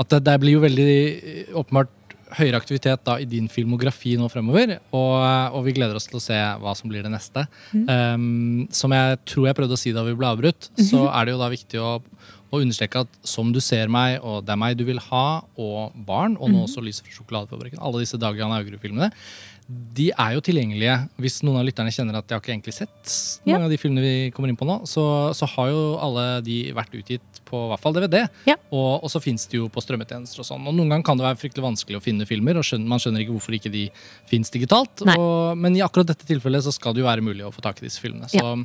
[0.00, 0.88] at det, det blir jo veldig
[1.20, 1.92] eh, åpenbart
[2.34, 4.78] høyere aktivitet da i din filmografi nå fremover.
[4.96, 5.12] Og,
[5.54, 7.44] og vi gleder oss til å se hva som blir det neste.
[7.74, 11.34] Um, som jeg tror jeg prøvde å si da vi ble avbrutt, så er det
[11.36, 11.92] jo da viktig å
[12.54, 15.92] Og understreke at 'Som du ser meg' og 'Det er meg du vil ha' og
[16.06, 16.66] 'Barn', og nå Mhm.
[16.68, 19.10] også 'Lyset fra sjokoladefabrikken', alle disse Dagan Augerud-filmene,
[19.94, 21.08] de er jo tilgjengelige.
[21.18, 24.02] Hvis noen av lytterne kjenner at de har ikke egentlig sett mange av de filmene
[24.04, 27.80] vi kommer inn på nå, så, så har jo alle de vært utgitt på hvert
[27.80, 28.28] fall DVD.
[28.46, 28.56] Ja.
[28.70, 30.66] Og, og så fins de jo på strømmetjenester og sånn.
[30.68, 33.20] Og noen ganger kan det være fryktelig vanskelig å finne filmer, og skjønner, man skjønner
[33.24, 33.88] ikke hvorfor ikke de
[34.28, 35.00] fins digitalt.
[35.16, 37.80] Og, men i akkurat dette tilfellet så skal det jo være mulig å få tak
[37.80, 38.28] i disse filmene.
[38.28, 38.56] Så Ja.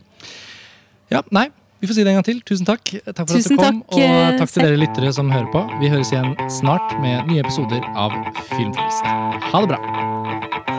[1.11, 1.47] ja, nei.
[1.79, 2.41] Vi får si det en gang til.
[2.43, 2.83] Tusen takk.
[3.05, 3.81] Takk for Tusen at du kom.
[3.87, 5.61] takk, eh, og takk til dere lyttere som hører på.
[5.79, 8.11] Vi høres igjen snart med nye episoder av
[8.51, 9.07] Filmfrelst.
[9.53, 10.78] Ha det bra.